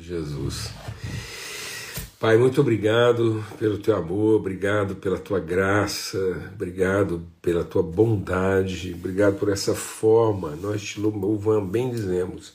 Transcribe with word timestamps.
de 0.00 0.08
Jesus. 0.08 0.70
Pai, 2.18 2.36
muito 2.36 2.60
obrigado 2.60 3.44
pelo 3.58 3.78
teu 3.78 3.96
amor, 3.96 4.36
obrigado 4.36 4.96
pela 4.96 5.18
tua 5.18 5.40
graça, 5.40 6.18
obrigado 6.52 7.22
pela 7.40 7.64
tua 7.64 7.82
bondade, 7.82 8.94
obrigado 8.94 9.38
por 9.38 9.48
essa 9.48 9.74
forma, 9.74 10.56
nós 10.56 10.82
te 10.82 11.00
louvamos, 11.00 11.70
bem 11.70 11.90
dizemos, 11.90 12.54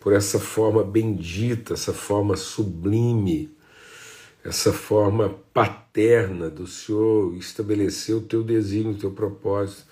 por 0.00 0.12
essa 0.12 0.38
forma 0.38 0.82
bendita, 0.82 1.74
essa 1.74 1.92
forma 1.92 2.36
sublime, 2.36 3.54
essa 4.44 4.72
forma 4.72 5.34
paterna 5.52 6.48
do 6.48 6.66
Senhor 6.66 7.34
estabelecer 7.36 8.14
o 8.14 8.22
teu 8.22 8.42
desígnio, 8.42 8.94
o 8.94 8.98
teu 8.98 9.10
propósito 9.10 9.84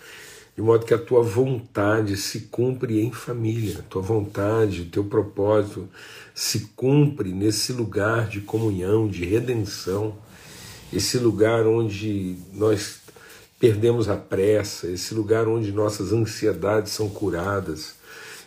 de 0.55 0.63
modo 0.63 0.87
que 0.87 0.95
a 0.95 0.99
tua 0.99 1.23
vontade 1.23 2.17
se 2.17 2.43
cumpre 2.43 3.01
em 3.01 3.11
família, 3.11 3.81
a 3.81 3.83
tua 3.83 4.01
vontade, 4.01 4.83
o 4.83 4.87
teu 4.87 5.05
propósito 5.05 5.89
se 6.33 6.71
cumpre 6.77 7.33
nesse 7.33 7.73
lugar 7.73 8.29
de 8.29 8.41
comunhão, 8.41 9.09
de 9.09 9.25
redenção, 9.25 10.17
esse 10.93 11.19
lugar 11.19 11.67
onde 11.67 12.37
nós 12.53 13.01
perdemos 13.59 14.09
a 14.09 14.17
pressa, 14.17 14.87
esse 14.89 15.13
lugar 15.13 15.49
onde 15.49 15.73
nossas 15.73 16.13
ansiedades 16.13 16.93
são 16.93 17.09
curadas, 17.09 17.97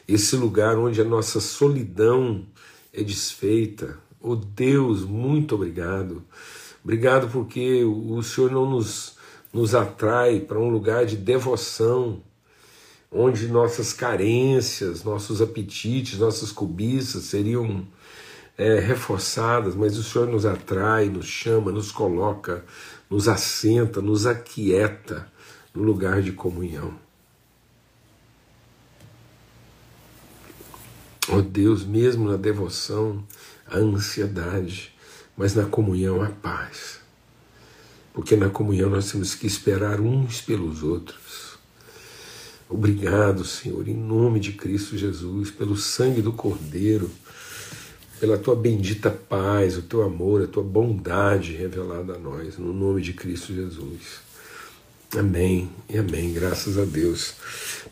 esse 0.07 0.35
lugar 0.37 0.77
onde 0.77 1.01
a 1.01 1.03
nossa 1.03 1.41
solidão 1.41 2.45
é 2.93 3.03
desfeita. 3.03 3.97
Oh 4.21 4.35
Deus, 4.35 5.03
muito 5.03 5.55
obrigado. 5.55 6.23
Obrigado 6.83 7.29
porque 7.29 7.83
o 7.83 8.23
Senhor 8.23 8.49
não 8.49 8.69
nos 8.69 9.16
nos 9.57 9.73
atrai 9.73 10.39
para 10.39 10.59
um 10.59 10.69
lugar 10.69 11.03
de 11.07 11.17
devoção, 11.17 12.21
onde 13.11 13.47
nossas 13.47 13.91
carências, 13.91 15.03
nossos 15.03 15.41
apetites, 15.41 16.19
nossas 16.19 16.51
cobiças 16.51 17.23
seriam 17.23 17.83
é, 18.55 18.79
reforçadas, 18.79 19.73
mas 19.73 19.97
o 19.97 20.03
Senhor 20.03 20.27
nos 20.27 20.45
atrai, 20.45 21.09
nos 21.09 21.25
chama, 21.25 21.71
nos 21.71 21.91
coloca, 21.91 22.63
nos 23.09 23.27
assenta, 23.27 23.99
nos 23.99 24.27
aquieta 24.27 25.27
no 25.73 25.81
lugar 25.81 26.21
de 26.21 26.33
comunhão. 26.33 26.93
Oh 31.29 31.41
Deus, 31.41 31.83
mesmo 31.83 32.29
na 32.29 32.37
devoção, 32.37 33.25
a 33.65 33.77
ansiedade, 33.77 34.93
mas 35.35 35.55
na 35.55 35.65
comunhão 35.65 36.21
a 36.21 36.29
paz 36.29 36.96
porque 38.17 38.35
na 38.35 38.49
comunhão 38.49 38.89
nós 38.89 39.11
temos 39.11 39.35
que 39.35 39.45
esperar 39.45 40.01
uns 40.01 40.41
pelos 40.41 40.81
outros. 40.81 41.55
Obrigado, 42.67 43.45
Senhor, 43.45 43.87
em 43.87 43.93
nome 43.93 44.39
de 44.39 44.53
Cristo 44.53 44.97
Jesus, 44.97 45.51
pelo 45.51 45.77
sangue 45.77 46.19
do 46.19 46.33
Cordeiro, 46.33 47.11
pela 48.19 48.35
tua 48.35 48.55
bendita 48.55 49.11
paz, 49.11 49.77
o 49.77 49.83
teu 49.83 50.01
amor, 50.01 50.41
a 50.41 50.47
tua 50.47 50.63
bondade 50.63 51.53
revelada 51.53 52.15
a 52.15 52.17
nós, 52.17 52.57
no 52.57 52.73
nome 52.73 53.03
de 53.03 53.13
Cristo 53.13 53.53
Jesus. 53.53 54.19
Amém 55.15 55.69
e 55.87 55.99
amém, 55.99 56.33
graças 56.33 56.79
a 56.79 56.85
Deus. 56.85 57.35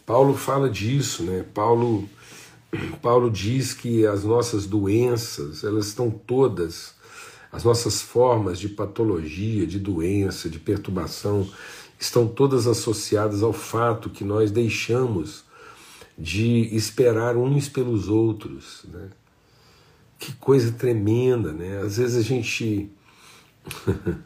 Paulo 0.08 0.36
fala 0.36 0.68
disso, 0.68 1.22
né? 1.22 1.46
Paulo, 1.54 2.10
Paulo 3.00 3.30
diz 3.30 3.76
que 3.76 4.08
as 4.08 4.24
nossas 4.24 4.66
doenças, 4.66 5.64
elas 5.64 5.86
estão 5.86 6.10
todas 6.10 6.96
as 7.56 7.64
nossas 7.64 8.02
formas 8.02 8.60
de 8.60 8.68
patologia, 8.68 9.66
de 9.66 9.80
doença, 9.80 10.50
de 10.50 10.60
perturbação, 10.60 11.50
estão 11.98 12.28
todas 12.28 12.68
associadas 12.68 13.42
ao 13.42 13.54
fato 13.54 14.10
que 14.10 14.26
nós 14.26 14.52
deixamos 14.52 15.46
de 16.18 16.76
esperar 16.76 17.38
uns 17.38 17.70
pelos 17.70 18.10
outros. 18.10 18.84
Né? 18.92 19.08
Que 20.20 20.34
coisa 20.34 20.70
tremenda, 20.74 21.54
né? 21.54 21.80
Às 21.80 21.96
vezes 21.96 22.18
a 22.18 22.22
gente. 22.22 22.92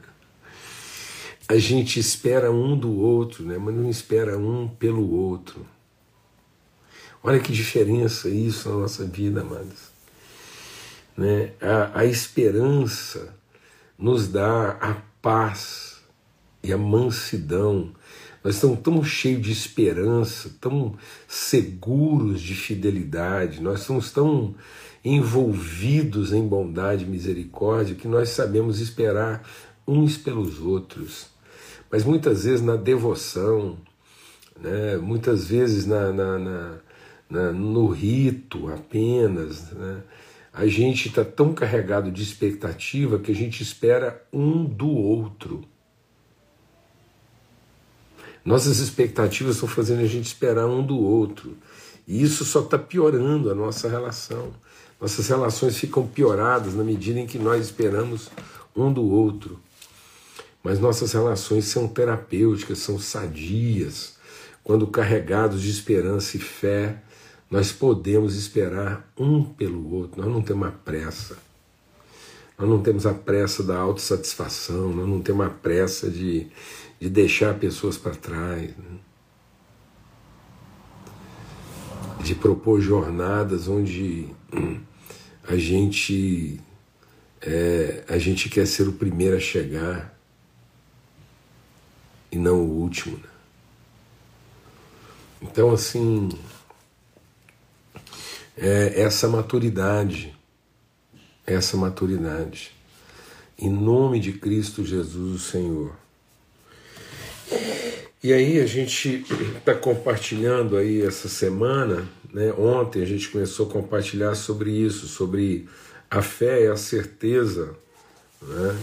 a 1.48 1.58
gente 1.60 2.00
espera 2.00 2.52
um 2.52 2.76
do 2.76 2.96
outro, 2.96 3.44
né? 3.44 3.60
mas 3.60 3.76
não 3.76 3.88
espera 3.88 4.40
um 4.40 4.68
pelo 4.68 5.12
outro. 5.12 5.64
Olha 7.22 7.40
que 7.40 7.52
diferença 7.52 8.28
isso 8.28 8.70
na 8.70 8.78
nossa 8.78 9.06
vida, 9.06 9.42
amados. 9.42 9.89
Né? 11.20 11.52
A, 11.60 12.00
a 12.00 12.06
esperança 12.06 13.36
nos 13.98 14.30
dá 14.30 14.78
a 14.80 14.94
paz 15.22 15.98
e 16.64 16.72
a 16.72 16.78
mansidão. 16.78 17.92
Nós 18.42 18.56
estamos 18.56 18.80
tão 18.80 19.04
cheios 19.04 19.42
de 19.42 19.52
esperança, 19.52 20.50
tão 20.62 20.96
seguros 21.28 22.40
de 22.40 22.56
fidelidade, 22.56 23.62
nós 23.62 23.82
estamos 23.82 24.14
tão 24.14 24.56
envolvidos 25.04 26.32
em 26.32 26.48
bondade 26.48 27.04
e 27.04 27.08
misericórdia 27.08 27.96
que 27.96 28.08
nós 28.08 28.30
sabemos 28.30 28.80
esperar 28.80 29.46
uns 29.86 30.16
pelos 30.16 30.62
outros. 30.62 31.28
Mas 31.92 32.06
muitas 32.06 32.46
vezes 32.46 32.62
na 32.62 32.78
devoção, 32.78 33.78
né, 34.58 34.96
muitas 34.96 35.48
vezes 35.48 35.86
na, 35.86 36.14
na, 36.14 36.40
na, 36.40 36.78
na 37.30 37.52
no 37.52 37.88
rito 37.88 38.70
apenas, 38.70 39.70
né, 39.72 40.02
a 40.54 40.66
gente 40.68 41.08
está 41.08 41.24
tão 41.24 41.54
carregado 41.54 42.12
de 42.12 42.24
expectativa 42.24 43.20
que 43.20 43.32
a 43.32 43.36
gente 43.36 43.62
espera 43.62 44.26
um 44.34 44.66
do 44.66 44.90
outro. 44.90 45.64
Nossas 48.44 48.80
expectativas 48.80 49.56
estão 49.56 49.70
fazendo 49.70 50.02
a 50.02 50.08
gente 50.08 50.26
esperar 50.26 50.66
um 50.66 50.84
do 50.84 50.98
outro. 50.98 51.56
E 52.08 52.22
isso 52.24 52.44
só 52.44 52.62
está 52.62 52.78
piorando 52.78 53.52
a 53.52 53.56
nossa 53.56 53.88
relação. 53.88 54.52
Nossas 55.00 55.28
relações 55.28 55.78
ficam 55.78 56.08
pioradas 56.08 56.74
na 56.74 56.84
medida 56.84 57.20
em 57.20 57.28
que 57.28 57.38
nós 57.38 57.66
esperamos 57.66 58.30
um 58.76 58.92
do 58.92 59.04
outro. 59.04 59.60
Mas 60.64 60.80
nossas 60.80 61.14
relações 61.14 61.66
são 61.66 61.88
terapêuticas, 61.88 62.80
são 62.80 63.00
sadias, 63.00 64.18
quando 64.64 64.88
carregados 64.88 65.62
de 65.62 65.70
esperança 65.70 66.36
e 66.36 66.40
fé 66.40 67.02
nós 67.50 67.72
podemos 67.72 68.36
esperar 68.36 69.12
um 69.18 69.44
pelo 69.44 69.92
outro, 69.94 70.22
nós 70.22 70.32
não 70.32 70.42
temos 70.42 70.68
a 70.68 70.72
pressa. 70.72 71.38
Nós 72.58 72.70
não 72.70 72.82
temos 72.82 73.06
a 73.06 73.14
pressa 73.14 73.64
da 73.64 73.78
autossatisfação, 73.78 74.94
nós 74.94 75.08
não 75.08 75.22
temos 75.22 75.46
a 75.46 75.50
pressa 75.50 76.10
de, 76.10 76.48
de 77.00 77.10
deixar 77.10 77.58
pessoas 77.58 77.98
para 77.98 78.14
trás, 78.16 78.76
né? 78.78 79.00
de 82.22 82.36
propor 82.36 82.82
jornadas 82.82 83.68
onde 83.70 84.28
a 85.48 85.56
gente 85.56 86.60
é, 87.42 88.04
a 88.10 88.18
gente 88.18 88.50
quer 88.50 88.68
ser 88.68 88.88
o 88.88 88.94
primeiro 88.94 89.38
a 89.38 89.40
chegar 89.40 90.20
e 92.32 92.38
não 92.38 92.58
o 92.58 92.82
último. 92.82 93.18
Né? 93.18 93.30
Então, 95.42 95.72
assim, 95.72 96.30
é 98.62 99.02
essa 99.02 99.28
maturidade, 99.28 100.36
essa 101.48 101.78
maturidade. 101.78 102.72
Em 103.58 103.70
nome 103.70 104.20
de 104.20 104.34
Cristo 104.34 104.84
Jesus, 104.84 105.36
o 105.36 105.40
Senhor. 105.40 105.96
E 108.22 108.34
aí 108.34 108.60
a 108.60 108.66
gente 108.66 109.26
está 109.58 109.74
compartilhando 109.74 110.76
aí 110.76 111.02
essa 111.02 111.30
semana, 111.30 112.08
né? 112.34 112.52
Ontem 112.52 113.02
a 113.02 113.06
gente 113.06 113.30
começou 113.30 113.68
a 113.68 113.72
compartilhar 113.72 114.36
sobre 114.36 114.72
isso, 114.72 115.08
sobre 115.08 115.70
a 116.12 116.22
fé 116.22 116.66
e 116.66 116.68
a 116.68 116.76
certeza 116.76 117.74
né? 118.42 118.78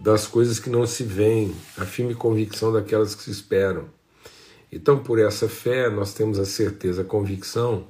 das 0.00 0.26
coisas 0.26 0.58
que 0.58 0.70
não 0.70 0.86
se 0.86 1.04
veem, 1.04 1.54
a 1.76 1.84
firme 1.84 2.14
convicção 2.14 2.72
daquelas 2.72 3.14
que 3.14 3.24
se 3.24 3.30
esperam. 3.30 3.90
Então, 4.72 4.98
por 4.98 5.18
essa 5.18 5.48
fé, 5.48 5.90
nós 5.90 6.14
temos 6.14 6.38
a 6.38 6.46
certeza, 6.46 7.02
a 7.02 7.04
convicção 7.04 7.86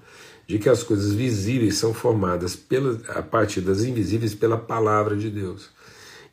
de 0.46 0.58
que 0.58 0.68
as 0.68 0.82
coisas 0.82 1.12
visíveis 1.12 1.76
são 1.76 1.92
formadas 1.92 2.54
pela, 2.54 3.00
a 3.08 3.22
partir 3.22 3.60
das 3.60 3.82
invisíveis 3.82 4.34
pela 4.34 4.56
palavra 4.56 5.16
de 5.16 5.28
Deus. 5.28 5.70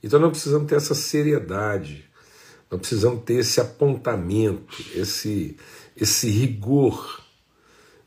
Então 0.04 0.20
nós 0.20 0.32
precisamos 0.32 0.68
ter 0.68 0.76
essa 0.76 0.94
seriedade, 0.94 2.06
nós 2.70 2.80
precisamos 2.80 3.24
ter 3.24 3.36
esse 3.36 3.60
apontamento, 3.60 4.84
esse, 4.96 5.58
esse 5.96 6.30
rigor 6.30 7.24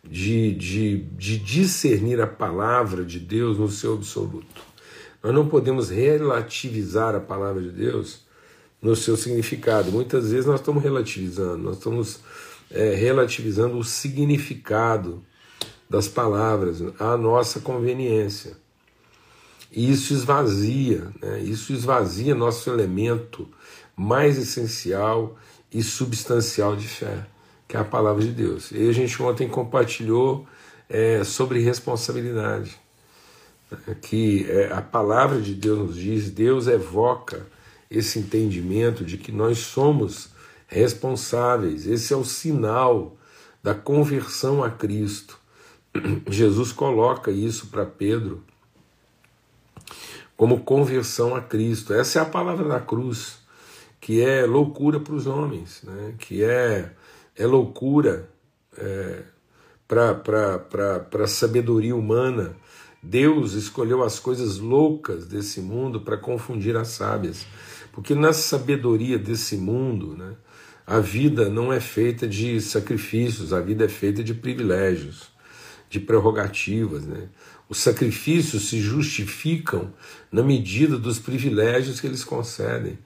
de, 0.04 0.54
de, 0.54 0.98
de 0.98 1.38
discernir 1.38 2.20
a 2.20 2.26
palavra 2.26 3.04
de 3.04 3.18
Deus 3.18 3.58
no 3.58 3.68
seu 3.68 3.94
absoluto. 3.94 4.62
Nós 5.22 5.34
não 5.34 5.48
podemos 5.48 5.90
relativizar 5.90 7.14
a 7.16 7.20
palavra 7.20 7.60
de 7.60 7.70
Deus 7.70 8.24
no 8.80 8.94
seu 8.94 9.16
significado. 9.16 9.90
Muitas 9.90 10.30
vezes 10.30 10.46
nós 10.46 10.60
estamos 10.60 10.82
relativizando, 10.82 11.58
nós 11.58 11.78
estamos 11.78 12.20
é, 12.70 12.94
relativizando 12.94 13.76
o 13.76 13.82
significado 13.82 15.24
das 15.88 16.08
palavras 16.08 16.82
à 16.98 17.16
nossa 17.16 17.60
conveniência. 17.60 18.56
E 19.70 19.90
isso 19.90 20.12
esvazia, 20.12 21.12
né? 21.20 21.40
isso 21.40 21.72
esvazia 21.72 22.34
nosso 22.34 22.70
elemento 22.70 23.48
mais 23.96 24.38
essencial 24.38 25.36
e 25.72 25.82
substancial 25.82 26.76
de 26.76 26.86
fé, 26.86 27.26
que 27.66 27.76
é 27.76 27.80
a 27.80 27.84
palavra 27.84 28.22
de 28.22 28.32
Deus. 28.32 28.70
E 28.70 28.88
a 28.88 28.92
gente 28.92 29.20
ontem 29.22 29.48
compartilhou 29.48 30.46
é, 30.88 31.24
sobre 31.24 31.60
responsabilidade. 31.60 32.78
que 34.00 34.46
é, 34.48 34.72
a 34.72 34.80
palavra 34.80 35.40
de 35.40 35.54
Deus 35.54 35.78
nos 35.78 35.96
diz, 35.96 36.30
Deus 36.30 36.66
evoca 36.68 37.46
esse 37.90 38.18
entendimento 38.18 39.04
de 39.04 39.18
que 39.18 39.32
nós 39.32 39.58
somos 39.58 40.28
responsáveis. 40.66 41.86
Esse 41.86 42.12
é 42.12 42.16
o 42.16 42.24
sinal 42.24 43.16
da 43.62 43.74
conversão 43.74 44.62
a 44.62 44.70
Cristo. 44.70 45.38
Jesus 46.28 46.72
coloca 46.72 47.30
isso 47.30 47.66
para 47.68 47.86
Pedro 47.86 48.42
como 50.36 50.60
conversão 50.60 51.34
a 51.34 51.40
Cristo. 51.40 51.94
Essa 51.94 52.18
é 52.18 52.22
a 52.22 52.26
palavra 52.26 52.68
da 52.68 52.80
cruz, 52.80 53.38
que 54.00 54.20
é 54.20 54.44
loucura 54.44 55.00
para 55.00 55.14
os 55.14 55.26
homens, 55.26 55.82
né? 55.82 56.14
que 56.18 56.44
é, 56.44 56.92
é 57.36 57.46
loucura 57.46 58.28
é, 58.76 59.22
para 59.88 61.24
a 61.24 61.26
sabedoria 61.26 61.96
humana. 61.96 62.54
Deus 63.02 63.52
escolheu 63.52 64.02
as 64.02 64.18
coisas 64.18 64.58
loucas 64.58 65.26
desse 65.26 65.60
mundo 65.60 66.00
para 66.00 66.16
confundir 66.16 66.76
as 66.76 66.88
sábias. 66.88 67.46
Porque 67.92 68.14
na 68.14 68.32
sabedoria 68.32 69.18
desse 69.18 69.56
mundo, 69.56 70.16
né, 70.16 70.34
a 70.86 70.98
vida 71.00 71.48
não 71.48 71.72
é 71.72 71.80
feita 71.80 72.28
de 72.28 72.60
sacrifícios, 72.60 73.52
a 73.52 73.60
vida 73.60 73.84
é 73.84 73.88
feita 73.88 74.22
de 74.22 74.34
privilégios, 74.34 75.30
de 75.88 76.00
prerrogativas. 76.00 77.04
Né? 77.04 77.28
Os 77.68 77.78
sacrifícios 77.78 78.68
se 78.68 78.80
justificam 78.80 79.92
na 80.30 80.42
medida 80.42 80.96
dos 80.98 81.18
privilégios 81.18 82.00
que 82.00 82.06
eles 82.06 82.24
concedem 82.24 82.98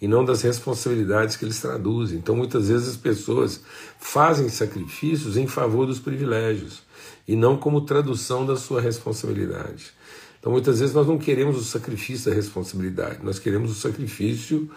e 0.00 0.06
não 0.06 0.24
das 0.24 0.42
responsabilidades 0.42 1.36
que 1.36 1.44
eles 1.44 1.60
traduzem. 1.60 2.18
Então, 2.18 2.36
muitas 2.36 2.68
vezes 2.68 2.88
as 2.88 2.96
pessoas 2.96 3.60
fazem 3.98 4.48
sacrifícios 4.48 5.36
em 5.36 5.46
favor 5.46 5.86
dos 5.86 5.98
privilégios 5.98 6.82
e 7.26 7.34
não 7.34 7.56
como 7.56 7.80
tradução 7.80 8.46
da 8.46 8.56
sua 8.56 8.80
responsabilidade. 8.80 9.92
Então, 10.38 10.52
muitas 10.52 10.78
vezes 10.78 10.94
nós 10.94 11.06
não 11.06 11.18
queremos 11.18 11.56
o 11.56 11.64
sacrifício 11.64 12.30
da 12.30 12.36
responsabilidade, 12.36 13.18
nós 13.24 13.38
queremos 13.40 13.72
o 13.72 13.74
sacrifício 13.74 14.70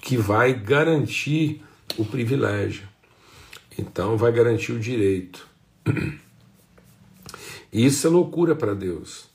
que 0.00 0.16
vai 0.16 0.54
garantir 0.54 1.62
o 1.98 2.04
privilégio. 2.04 2.88
Então, 3.78 4.16
vai 4.16 4.32
garantir 4.32 4.72
o 4.72 4.78
direito. 4.78 5.46
E 7.72 7.84
isso 7.84 8.06
é 8.06 8.10
loucura 8.10 8.54
para 8.54 8.74
Deus, 8.74 9.26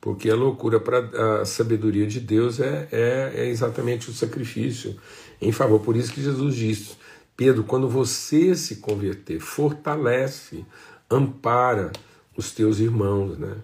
porque 0.00 0.30
a 0.30 0.34
loucura 0.34 0.80
para 0.80 1.40
a 1.40 1.44
sabedoria 1.44 2.06
de 2.06 2.20
Deus 2.20 2.60
é, 2.60 2.88
é, 2.90 3.32
é 3.34 3.48
exatamente 3.48 4.10
o 4.10 4.12
sacrifício 4.12 4.96
em 5.40 5.52
favor. 5.52 5.80
Por 5.80 5.96
isso 5.96 6.12
que 6.12 6.22
Jesus 6.22 6.54
disse: 6.54 6.96
Pedro, 7.36 7.64
quando 7.64 7.88
você 7.88 8.54
se 8.54 8.76
converter, 8.76 9.40
fortalece, 9.40 10.64
ampara 11.10 11.92
os 12.36 12.52
teus 12.52 12.78
irmãos, 12.78 13.38
né? 13.38 13.56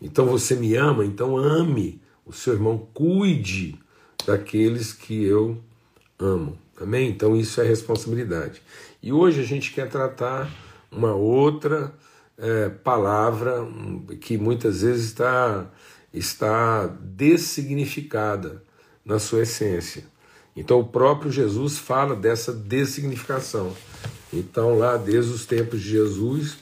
Então 0.00 0.26
você 0.26 0.54
me 0.54 0.74
ama, 0.76 1.04
então 1.04 1.36
ame 1.36 2.00
o 2.24 2.32
seu 2.32 2.54
irmão, 2.54 2.88
cuide 2.94 3.78
daqueles 4.26 4.92
que 4.92 5.24
eu 5.24 5.58
amo. 6.18 6.56
Amém? 6.80 7.10
Então 7.10 7.36
isso 7.36 7.60
é 7.60 7.64
responsabilidade. 7.64 8.62
E 9.02 9.12
hoje 9.12 9.40
a 9.40 9.44
gente 9.44 9.72
quer 9.72 9.88
tratar 9.88 10.50
uma 10.90 11.14
outra 11.14 11.92
é, 12.40 12.68
palavra 12.68 13.66
que 14.20 14.38
muitas 14.38 14.82
vezes 14.82 15.06
está, 15.06 15.70
está 16.12 16.86
dessignificada 16.86 18.62
na 19.04 19.18
sua 19.18 19.42
essência. 19.42 20.04
Então 20.56 20.80
o 20.80 20.84
próprio 20.84 21.30
Jesus 21.30 21.78
fala 21.78 22.16
dessa 22.16 22.52
dessignificação. 22.52 23.76
Então, 24.32 24.78
lá 24.78 24.96
desde 24.96 25.32
os 25.32 25.44
tempos 25.44 25.82
de 25.82 25.90
Jesus, 25.90 26.56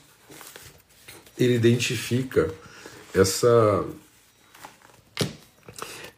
ele 1.36 1.54
identifica 1.54 2.50
essa, 3.14 3.84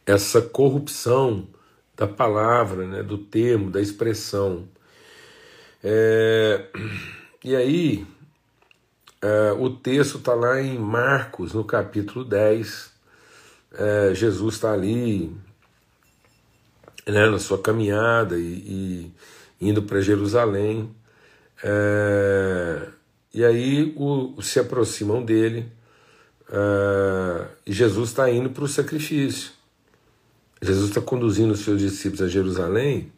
essa 0.05 0.41
corrupção 0.41 1.47
da 1.95 2.07
palavra, 2.07 2.87
né, 2.87 3.03
do 3.03 3.17
termo, 3.17 3.69
da 3.69 3.81
expressão. 3.81 4.67
É, 5.83 6.65
e 7.43 7.53
aí, 7.53 8.07
é, 9.21 9.51
o 9.51 9.69
texto 9.69 10.17
está 10.17 10.33
lá 10.33 10.59
em 10.59 10.79
Marcos, 10.79 11.53
no 11.53 11.63
capítulo 11.63 12.25
10. 12.25 12.91
É, 13.73 14.15
Jesus 14.15 14.55
está 14.55 14.73
ali 14.73 15.35
né, 17.07 17.29
na 17.29 17.37
sua 17.37 17.61
caminhada 17.61 18.37
e, 18.37 19.11
e 19.59 19.69
indo 19.69 19.83
para 19.83 20.01
Jerusalém. 20.01 20.95
É, 21.63 22.87
e 23.33 23.45
aí 23.45 23.93
o, 23.95 24.41
se 24.41 24.59
aproximam 24.59 25.23
dele 25.23 25.71
e 27.65 27.71
Jesus 27.71 28.09
está 28.09 28.29
indo 28.29 28.49
para 28.49 28.65
o 28.65 28.67
sacrifício. 28.67 29.51
Jesus 30.61 30.89
está 30.89 30.99
conduzindo 30.99 31.53
os 31.53 31.61
seus 31.61 31.79
discípulos 31.79 32.21
a 32.21 32.27
Jerusalém 32.27 33.09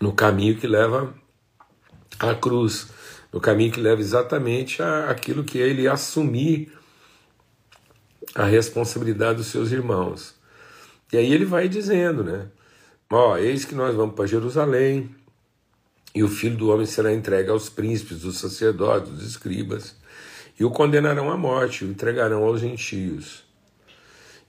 no 0.00 0.12
caminho 0.12 0.56
que 0.56 0.66
leva 0.66 1.12
a 2.18 2.34
cruz, 2.34 2.88
no 3.32 3.40
caminho 3.40 3.72
que 3.72 3.80
leva 3.80 4.00
exatamente 4.00 4.82
aquilo 4.82 5.44
que 5.44 5.60
é 5.60 5.68
ele 5.68 5.86
assumir 5.86 6.72
a 8.34 8.44
responsabilidade 8.44 9.38
dos 9.38 9.46
seus 9.46 9.70
irmãos. 9.70 10.34
E 11.12 11.16
aí 11.16 11.32
ele 11.32 11.44
vai 11.44 11.68
dizendo, 11.68 12.22
né? 12.22 12.46
Ó, 13.10 13.36
eis 13.38 13.64
que 13.64 13.74
nós 13.74 13.94
vamos 13.94 14.14
para 14.14 14.26
Jerusalém, 14.26 15.14
e 16.14 16.22
o 16.22 16.28
filho 16.28 16.56
do 16.56 16.68
homem 16.70 16.86
será 16.86 17.12
entregue 17.12 17.50
aos 17.50 17.68
príncipes, 17.68 18.20
dos 18.20 18.38
sacerdotes, 18.38 19.10
dos 19.10 19.24
escribas, 19.24 19.94
e 20.58 20.64
o 20.64 20.70
condenarão 20.70 21.30
à 21.30 21.36
morte, 21.36 21.84
o 21.84 21.90
entregarão 21.90 22.44
aos 22.44 22.60
gentios. 22.60 23.44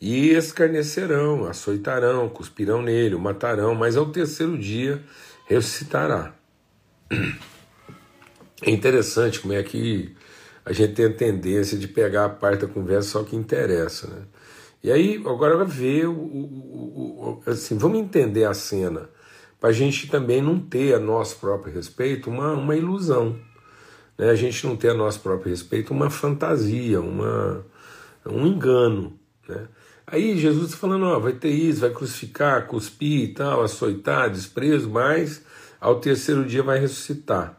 E 0.02 0.30
escarnecerão, 0.30 1.46
açoitarão, 1.46 2.28
cuspirão 2.30 2.82
nele, 2.82 3.16
o 3.16 3.20
matarão, 3.20 3.76
mas 3.76 3.96
ao 3.96 4.08
terceiro 4.08 4.58
dia 4.58 5.02
ressuscitará. 5.48 6.34
É 8.62 8.72
interessante 8.72 9.40
como 9.40 9.54
é 9.54 9.64
que 9.64 10.14
a 10.66 10.74
gente 10.74 10.94
tem 10.94 11.06
a 11.06 11.14
tendência 11.14 11.78
de 11.78 11.88
pegar 11.88 12.26
a 12.26 12.30
parte 12.30 12.62
da 12.62 12.68
conversa 12.68 13.10
só 13.10 13.24
que 13.24 13.36
interessa, 13.36 14.08
né? 14.08 14.22
E 14.82 14.92
aí, 14.92 15.18
agora 15.26 15.66
ver, 15.66 16.08
o, 16.08 16.14
o, 16.14 17.42
o, 17.46 17.50
assim, 17.50 17.78
vamos 17.78 18.00
entender 18.00 18.46
a 18.46 18.54
cena, 18.54 19.10
para 19.60 19.70
a 19.70 19.74
gente 19.74 20.08
também 20.08 20.42
não 20.42 20.58
ter 20.58 20.94
a 20.94 21.00
nosso 21.00 21.36
próprio 21.38 21.74
respeito 21.74 22.30
uma, 22.30 22.54
uma 22.54 22.76
ilusão, 22.78 23.38
né? 24.18 24.30
a 24.30 24.36
gente 24.36 24.66
não 24.66 24.78
ter 24.78 24.90
a 24.90 24.94
nosso 24.94 25.20
próprio 25.20 25.50
respeito 25.50 25.94
uma 25.94 26.10
fantasia, 26.10 27.02
uma, 27.02 27.66
um 28.26 28.48
engano. 28.48 29.20
Né? 29.50 29.68
Aí 30.08 30.38
Jesus 30.38 30.68
está 30.68 30.78
falando, 30.78 31.04
ó, 31.06 31.20
vai 31.20 31.34
ter 31.34 31.50
isso, 31.50 31.82
vai 31.82 31.90
crucificar, 31.90 32.66
cuspir 32.66 33.24
e 33.26 33.34
tal, 33.34 33.62
açoitar, 33.62 34.30
desprezo, 34.30 34.90
mas 34.90 35.44
ao 35.80 36.00
terceiro 36.00 36.46
dia 36.46 36.64
vai 36.64 36.80
ressuscitar. 36.80 37.59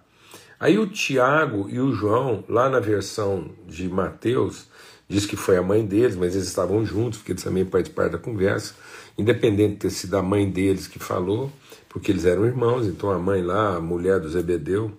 Aí 0.61 0.79
o 0.79 0.87
Tiago 0.87 1.71
e 1.71 1.81
o 1.81 1.91
João, 1.91 2.45
lá 2.47 2.69
na 2.69 2.81
versão 2.81 3.51
de 3.67 3.89
Mateus, 3.89 4.67
diz 5.09 5.25
que 5.25 5.35
foi 5.35 5.57
a 5.57 5.63
mãe 5.63 5.87
deles, 5.87 6.15
mas 6.17 6.35
eles 6.35 6.49
estavam 6.49 6.85
juntos, 6.85 7.19
porque 7.19 7.33
eles 7.33 7.43
também 7.43 7.65
participaram 7.65 8.11
da 8.11 8.19
conversa, 8.19 8.75
independente 9.17 9.73
de 9.73 9.79
ter 9.79 9.91
sido 9.91 10.19
a 10.19 10.23
mãe 10.23 10.51
deles 10.51 10.87
que 10.87 10.99
falou, 10.99 11.51
porque 11.89 12.13
eles 12.13 12.27
eram 12.27 12.45
irmãos, 12.45 12.87
então 12.87 13.11
a 13.11 13.19
mãe 13.19 13.43
lá, 13.43 13.77
a 13.77 13.81
mulher 13.81 14.21
do 14.21 14.29
Zebedeu, 14.29 14.93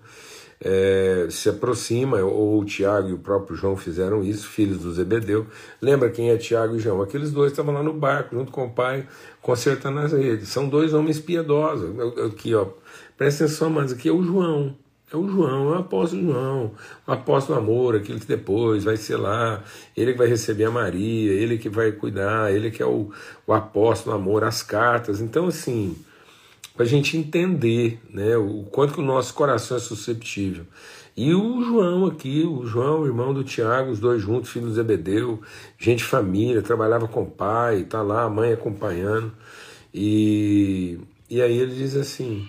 é, 0.60 1.28
se 1.30 1.48
aproxima, 1.48 2.18
ou 2.18 2.60
o 2.60 2.66
Tiago 2.66 3.10
e 3.10 3.14
o 3.14 3.20
próprio 3.20 3.56
João 3.56 3.78
fizeram 3.78 4.24
isso, 4.24 4.48
filhos 4.48 4.80
do 4.80 4.92
Zebedeu. 4.92 5.46
Lembra 5.80 6.10
quem 6.10 6.32
é 6.32 6.38
Tiago 6.38 6.76
e 6.76 6.80
João? 6.80 7.04
Aqueles 7.04 7.32
dois 7.32 7.52
estavam 7.52 7.72
lá 7.72 7.84
no 7.84 7.94
barco, 7.94 8.36
junto 8.36 8.52
com 8.52 8.66
o 8.66 8.72
pai, 8.72 9.08
consertando 9.40 10.00
as 10.00 10.12
redes. 10.12 10.50
São 10.50 10.68
dois 10.68 10.92
homens 10.92 11.20
piedosos. 11.20 11.92
Aqui, 12.26 12.56
ó, 12.56 12.66
presta 13.16 13.46
atenção, 13.46 13.70
mas 13.70 13.92
aqui 13.92 14.10
é 14.10 14.12
o 14.12 14.24
João. 14.24 14.76
É 15.14 15.18
o 15.18 15.28
João, 15.28 15.74
é 15.74 15.78
o 15.78 15.80
apóstolo 15.80 16.22
João, 16.22 16.72
o 17.06 17.12
apóstolo 17.12 17.60
amor, 17.60 17.96
aquele 17.98 18.20
que 18.20 18.26
depois 18.26 18.86
vai 18.86 18.96
ser 18.96 19.18
lá, 19.18 19.62
ele 19.96 20.14
que 20.14 20.18
vai 20.18 20.28
receber 20.28 20.64
a 20.64 20.72
Maria, 20.72 21.34
ele 21.34 21.58
que 21.58 21.68
vai 21.68 21.92
cuidar, 21.92 22.54
ele 22.54 22.72
que 22.72 22.82
é 22.82 22.86
o, 22.86 23.12
o 23.46 23.54
apóstolo 23.54 24.16
amor, 24.16 24.46
as 24.46 24.64
cartas. 24.64 25.20
Então, 25.20 25.48
assim, 25.48 25.98
para 26.74 26.86
a 26.86 26.88
gente 26.88 27.18
entender 27.18 28.00
né, 28.10 28.38
o 28.38 28.64
quanto 28.72 28.94
que 28.94 29.02
o 29.02 29.04
nosso 29.04 29.34
coração 29.34 29.76
é 29.76 29.80
susceptível. 29.82 30.66
E 31.16 31.36
o 31.36 31.62
João 31.62 32.06
aqui, 32.06 32.46
o 32.46 32.66
João, 32.66 33.06
irmão 33.06 33.34
do 33.34 33.44
Tiago, 33.44 33.92
os 33.92 34.00
dois 34.00 34.22
juntos, 34.22 34.50
filho 34.50 34.68
do 34.68 34.74
Zebedeu, 34.74 35.42
gente 35.78 36.06
família, 36.06 36.62
trabalhava 36.62 37.06
com 37.10 37.24
o 37.24 37.30
pai, 37.30 37.84
tá 37.84 38.02
lá, 38.02 38.24
a 38.24 38.30
mãe 38.30 38.54
acompanhando. 38.54 39.30
E, 39.94 40.98
e 41.30 41.42
aí 41.42 41.58
ele 41.58 41.76
diz 41.76 41.98
assim: 41.98 42.48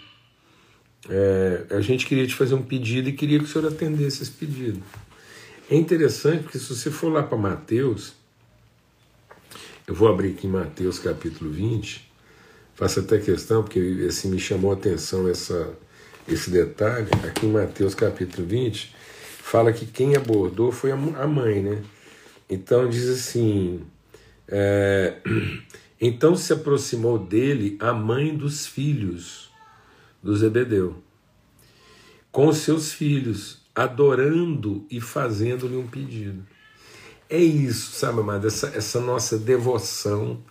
é, 1.09 1.64
a 1.71 1.80
gente 1.80 2.06
queria 2.06 2.26
te 2.26 2.35
fazer 2.35 2.54
um 2.54 2.62
pedido 2.62 3.09
e 3.09 3.12
queria 3.12 3.38
que 3.38 3.44
o 3.44 3.49
senhor 3.49 3.66
atendesse 3.68 4.23
esse 4.23 4.30
pedido. 4.30 4.82
É 5.71 5.76
interessante 5.76 6.42
porque 6.44 6.59
se 6.59 6.75
você 6.75 6.90
for 6.90 7.12
lá 7.12 7.23
para 7.23 7.37
Mateus, 7.37 8.12
eu 9.87 9.94
vou 9.94 10.09
abrir 10.09 10.32
aqui 10.32 10.47
em 10.47 10.50
Mateus 10.50 10.99
capítulo 10.99 11.50
20, 11.50 12.09
faço 12.75 13.00
até 13.00 13.18
questão, 13.18 13.62
porque 13.62 14.06
assim, 14.09 14.30
me 14.30 14.38
chamou 14.38 14.71
a 14.71 14.75
atenção 14.75 15.28
essa, 15.28 15.73
esse 16.28 16.50
detalhe, 16.50 17.09
aqui 17.26 17.47
em 17.47 17.50
Mateus 17.52 17.94
capítulo 17.94 18.47
20, 18.47 18.94
fala 19.42 19.73
que 19.73 19.87
quem 19.87 20.16
abordou 20.16 20.71
foi 20.71 20.92
a 20.92 20.97
mãe, 20.97 21.62
né? 21.62 21.82
Então 22.49 22.88
diz 22.88 23.09
assim: 23.09 23.80
é, 24.47 25.16
então 26.00 26.37
se 26.37 26.52
aproximou 26.52 27.18
dele 27.18 27.76
a 27.80 27.92
mãe 27.92 28.37
dos 28.37 28.66
filhos 28.66 29.51
do 30.22 30.36
Zebedeu, 30.36 31.02
com 32.30 32.52
seus 32.52 32.92
filhos, 32.92 33.62
adorando 33.74 34.86
e 34.90 35.00
fazendo-lhe 35.00 35.76
um 35.76 35.86
pedido. 35.86 36.46
É 37.28 37.38
isso, 37.38 37.92
sabe, 37.92 38.20
amado? 38.20 38.46
Essa, 38.46 38.68
essa 38.68 39.00
nossa 39.00 39.38
devoção, 39.38 40.42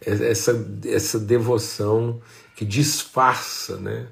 essa, 0.00 0.52
essa 0.84 1.18
devoção 1.18 2.20
que 2.56 2.64
disfarça 2.64 3.76
né, 3.76 4.08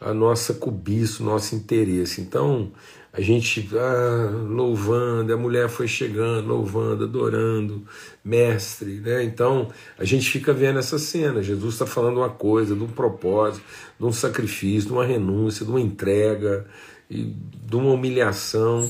a 0.00 0.14
nossa 0.14 0.54
cobiça, 0.54 1.22
o 1.22 1.26
nosso 1.26 1.54
interesse. 1.54 2.20
Então, 2.20 2.70
a 3.12 3.20
gente 3.20 3.68
ah, 3.74 4.30
louvando, 4.48 5.32
a 5.32 5.36
mulher 5.36 5.68
foi 5.68 5.88
chegando, 5.88 6.46
louvando, 6.46 7.04
adorando, 7.04 7.82
mestre, 8.24 9.00
né? 9.00 9.24
Então 9.24 9.68
a 9.98 10.04
gente 10.04 10.30
fica 10.30 10.52
vendo 10.52 10.78
essa 10.78 10.98
cena. 10.98 11.42
Jesus 11.42 11.74
está 11.74 11.86
falando 11.86 12.18
uma 12.18 12.28
coisa, 12.28 12.76
de 12.76 12.82
um 12.84 12.88
propósito, 12.88 13.64
de 13.98 14.04
um 14.04 14.12
sacrifício, 14.12 14.88
de 14.88 14.92
uma 14.92 15.04
renúncia, 15.04 15.64
de 15.64 15.70
uma 15.70 15.80
entrega, 15.80 16.66
de 17.10 17.76
uma 17.76 17.92
humilhação. 17.92 18.88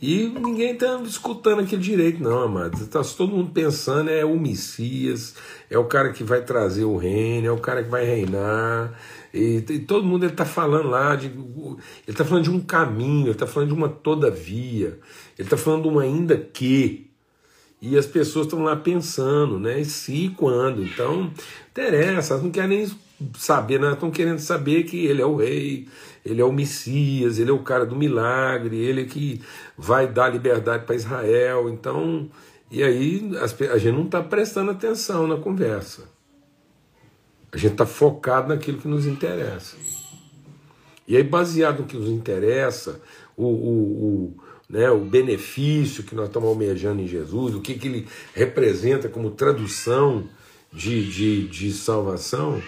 E 0.00 0.28
ninguém 0.28 0.72
está 0.72 1.00
escutando 1.00 1.60
aquele 1.62 1.80
direito, 1.80 2.22
não, 2.22 2.42
amado. 2.42 2.74
Está 2.74 3.02
todo 3.02 3.34
mundo 3.34 3.50
pensando 3.52 4.10
é 4.10 4.24
o 4.24 4.38
Messias, 4.38 5.34
é 5.70 5.78
o 5.78 5.84
cara 5.84 6.12
que 6.12 6.22
vai 6.22 6.42
trazer 6.42 6.84
o 6.84 6.98
reino, 6.98 7.46
é 7.46 7.50
o 7.50 7.58
cara 7.58 7.82
que 7.82 7.88
vai 7.88 8.04
reinar. 8.04 8.92
E, 9.34 9.56
e 9.68 9.78
todo 9.80 10.06
mundo 10.06 10.24
está 10.26 10.44
falando 10.44 10.88
lá, 10.88 11.16
de, 11.16 11.26
ele 11.26 11.76
está 12.06 12.24
falando 12.24 12.44
de 12.44 12.50
um 12.50 12.60
caminho, 12.60 13.24
ele 13.24 13.30
está 13.32 13.48
falando 13.48 13.70
de 13.70 13.74
uma 13.74 13.88
todavia, 13.88 15.00
ele 15.36 15.46
está 15.46 15.56
falando 15.56 15.82
de 15.82 15.88
uma 15.88 16.02
ainda 16.02 16.36
que. 16.36 17.10
E 17.82 17.98
as 17.98 18.06
pessoas 18.06 18.46
estão 18.46 18.62
lá 18.62 18.76
pensando, 18.76 19.58
né? 19.58 19.80
E 19.80 19.84
se 19.84 20.26
e 20.26 20.28
quando. 20.30 20.84
Então, 20.84 21.32
interessa, 21.70 22.34
elas 22.34 22.44
não 22.44 22.50
querem 22.50 22.78
nem 22.78 22.90
saber, 23.36 23.80
né? 23.80 23.92
estão 23.92 24.10
querendo 24.10 24.38
saber 24.38 24.84
que 24.84 25.04
ele 25.04 25.20
é 25.20 25.26
o 25.26 25.36
rei, 25.36 25.88
ele 26.24 26.40
é 26.40 26.44
o 26.44 26.52
Messias, 26.52 27.38
ele 27.38 27.50
é 27.50 27.52
o 27.52 27.58
cara 27.58 27.84
do 27.84 27.96
milagre, 27.96 28.76
ele 28.78 29.02
é 29.02 29.04
que 29.04 29.42
vai 29.76 30.06
dar 30.06 30.28
liberdade 30.28 30.84
para 30.84 30.94
Israel. 30.94 31.68
Então, 31.68 32.30
e 32.70 32.84
aí 32.84 33.30
a 33.72 33.78
gente 33.78 33.94
não 33.94 34.04
está 34.04 34.22
prestando 34.22 34.70
atenção 34.70 35.26
na 35.26 35.36
conversa. 35.36 36.13
A 37.54 37.56
gente 37.56 37.72
está 37.72 37.86
focado 37.86 38.48
naquilo 38.48 38.78
que 38.78 38.88
nos 38.88 39.06
interessa. 39.06 39.76
E 41.06 41.16
aí, 41.16 41.22
baseado 41.22 41.80
no 41.80 41.86
que 41.86 41.96
nos 41.96 42.08
interessa, 42.08 43.00
o, 43.36 43.44
o, 43.44 43.70
o, 43.70 44.36
né, 44.68 44.90
o 44.90 44.98
benefício 44.98 46.02
que 46.02 46.16
nós 46.16 46.26
estamos 46.26 46.48
almejando 46.48 47.00
em 47.00 47.06
Jesus, 47.06 47.54
o 47.54 47.60
que, 47.60 47.74
que 47.74 47.86
ele 47.86 48.08
representa 48.34 49.08
como 49.08 49.30
tradução 49.30 50.28
de, 50.72 51.08
de, 51.08 51.46
de 51.46 51.72
salvação, 51.72 52.60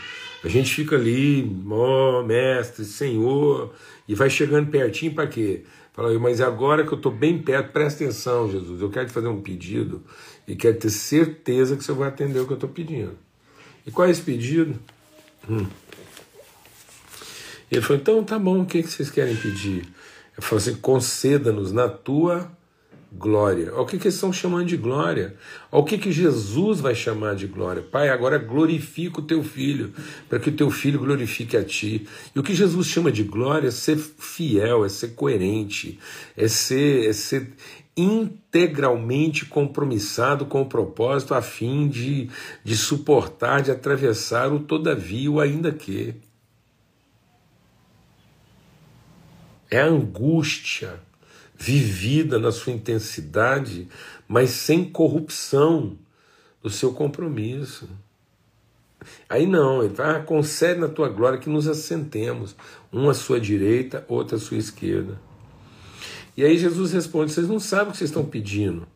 a 0.44 0.48
gente 0.48 0.72
fica 0.72 0.94
ali, 0.94 1.50
ó 1.68 2.20
oh, 2.20 2.22
mestre, 2.24 2.84
Senhor, 2.84 3.72
e 4.06 4.14
vai 4.14 4.30
chegando 4.30 4.70
pertinho 4.70 5.14
para 5.14 5.26
quê? 5.26 5.64
Fala, 5.92 6.16
mas 6.20 6.40
agora 6.40 6.86
que 6.86 6.92
eu 6.92 6.96
estou 6.96 7.10
bem 7.10 7.42
perto, 7.42 7.72
presta 7.72 8.04
atenção, 8.04 8.48
Jesus, 8.48 8.80
eu 8.80 8.88
quero 8.88 9.06
te 9.06 9.12
fazer 9.12 9.26
um 9.26 9.42
pedido 9.42 10.04
e 10.46 10.54
quero 10.54 10.78
ter 10.78 10.90
certeza 10.90 11.74
que 11.74 11.82
você 11.82 11.92
vai 11.92 12.06
atender 12.06 12.38
o 12.38 12.46
que 12.46 12.52
eu 12.52 12.56
estou 12.56 12.70
pedindo. 12.70 13.25
E 13.86 13.90
qual 13.90 14.08
é 14.08 14.10
esse 14.10 14.22
pedido? 14.22 14.78
Hum. 15.48 15.66
Ele 17.70 17.80
falou, 17.80 18.00
então 18.00 18.24
tá 18.24 18.38
bom, 18.38 18.62
o 18.62 18.66
que, 18.66 18.82
que 18.82 18.90
vocês 18.90 19.10
querem 19.10 19.36
pedir? 19.36 19.86
Eu 20.36 20.42
falei 20.42 20.64
assim, 20.64 20.74
conceda-nos 20.76 21.72
na 21.72 21.88
tua 21.88 22.50
glória. 23.12 23.74
O 23.74 23.86
que, 23.86 23.98
que 23.98 24.04
eles 24.04 24.14
estão 24.14 24.32
chamando 24.32 24.66
de 24.66 24.76
glória? 24.76 25.36
O 25.70 25.82
que, 25.82 25.96
que 25.96 26.12
Jesus 26.12 26.80
vai 26.80 26.94
chamar 26.94 27.34
de 27.34 27.46
glória? 27.46 27.82
Pai, 27.82 28.08
agora 28.08 28.38
glorifica 28.38 29.20
o 29.20 29.22
teu 29.22 29.42
filho, 29.42 29.92
para 30.28 30.38
que 30.38 30.50
o 30.50 30.52
teu 30.52 30.70
filho 30.70 30.98
glorifique 30.98 31.56
a 31.56 31.64
ti. 31.64 32.06
E 32.34 32.38
o 32.38 32.42
que 32.42 32.54
Jesus 32.54 32.86
chama 32.86 33.10
de 33.10 33.22
glória 33.22 33.68
é 33.68 33.70
ser 33.70 33.96
fiel, 33.96 34.84
é 34.84 34.88
ser 34.88 35.08
coerente, 35.14 35.98
é 36.36 36.48
ser, 36.48 37.08
é 37.08 37.12
ser 37.12 37.52
integralmente 37.96 39.46
compromissado 39.46 40.44
com 40.44 40.62
o 40.62 40.68
propósito 40.68 41.32
a 41.34 41.40
fim 41.40 41.88
de, 41.88 42.28
de 42.62 42.76
suportar, 42.76 43.62
de 43.62 43.70
atravessar 43.70 44.52
o 44.52 44.60
todavia, 44.60 45.30
o 45.30 45.40
ainda 45.40 45.72
que. 45.72 46.14
É 49.70 49.80
a 49.80 49.86
angústia 49.86 51.00
vivida 51.56 52.38
na 52.38 52.52
sua 52.52 52.72
intensidade, 52.72 53.88
mas 54.28 54.50
sem 54.50 54.84
corrupção 54.84 55.98
do 56.62 56.68
seu 56.68 56.92
compromisso. 56.92 57.88
Aí 59.28 59.46
não, 59.46 59.82
ele 59.82 59.94
fala, 59.94 60.18
ah, 60.18 60.22
concede 60.22 60.80
na 60.80 60.88
tua 60.88 61.08
glória 61.08 61.38
que 61.38 61.48
nos 61.48 61.66
assentemos, 61.66 62.54
um 62.92 63.08
à 63.08 63.14
sua 63.14 63.40
direita, 63.40 64.04
outro 64.08 64.36
à 64.36 64.38
sua 64.38 64.56
esquerda. 64.56 65.18
E 66.36 66.44
aí 66.44 66.58
Jesus 66.58 66.92
responde: 66.92 67.32
vocês 67.32 67.48
não 67.48 67.58
sabem 67.58 67.88
o 67.88 67.90
que 67.92 67.98
vocês 67.98 68.10
estão 68.10 68.24
pedindo. 68.24 68.86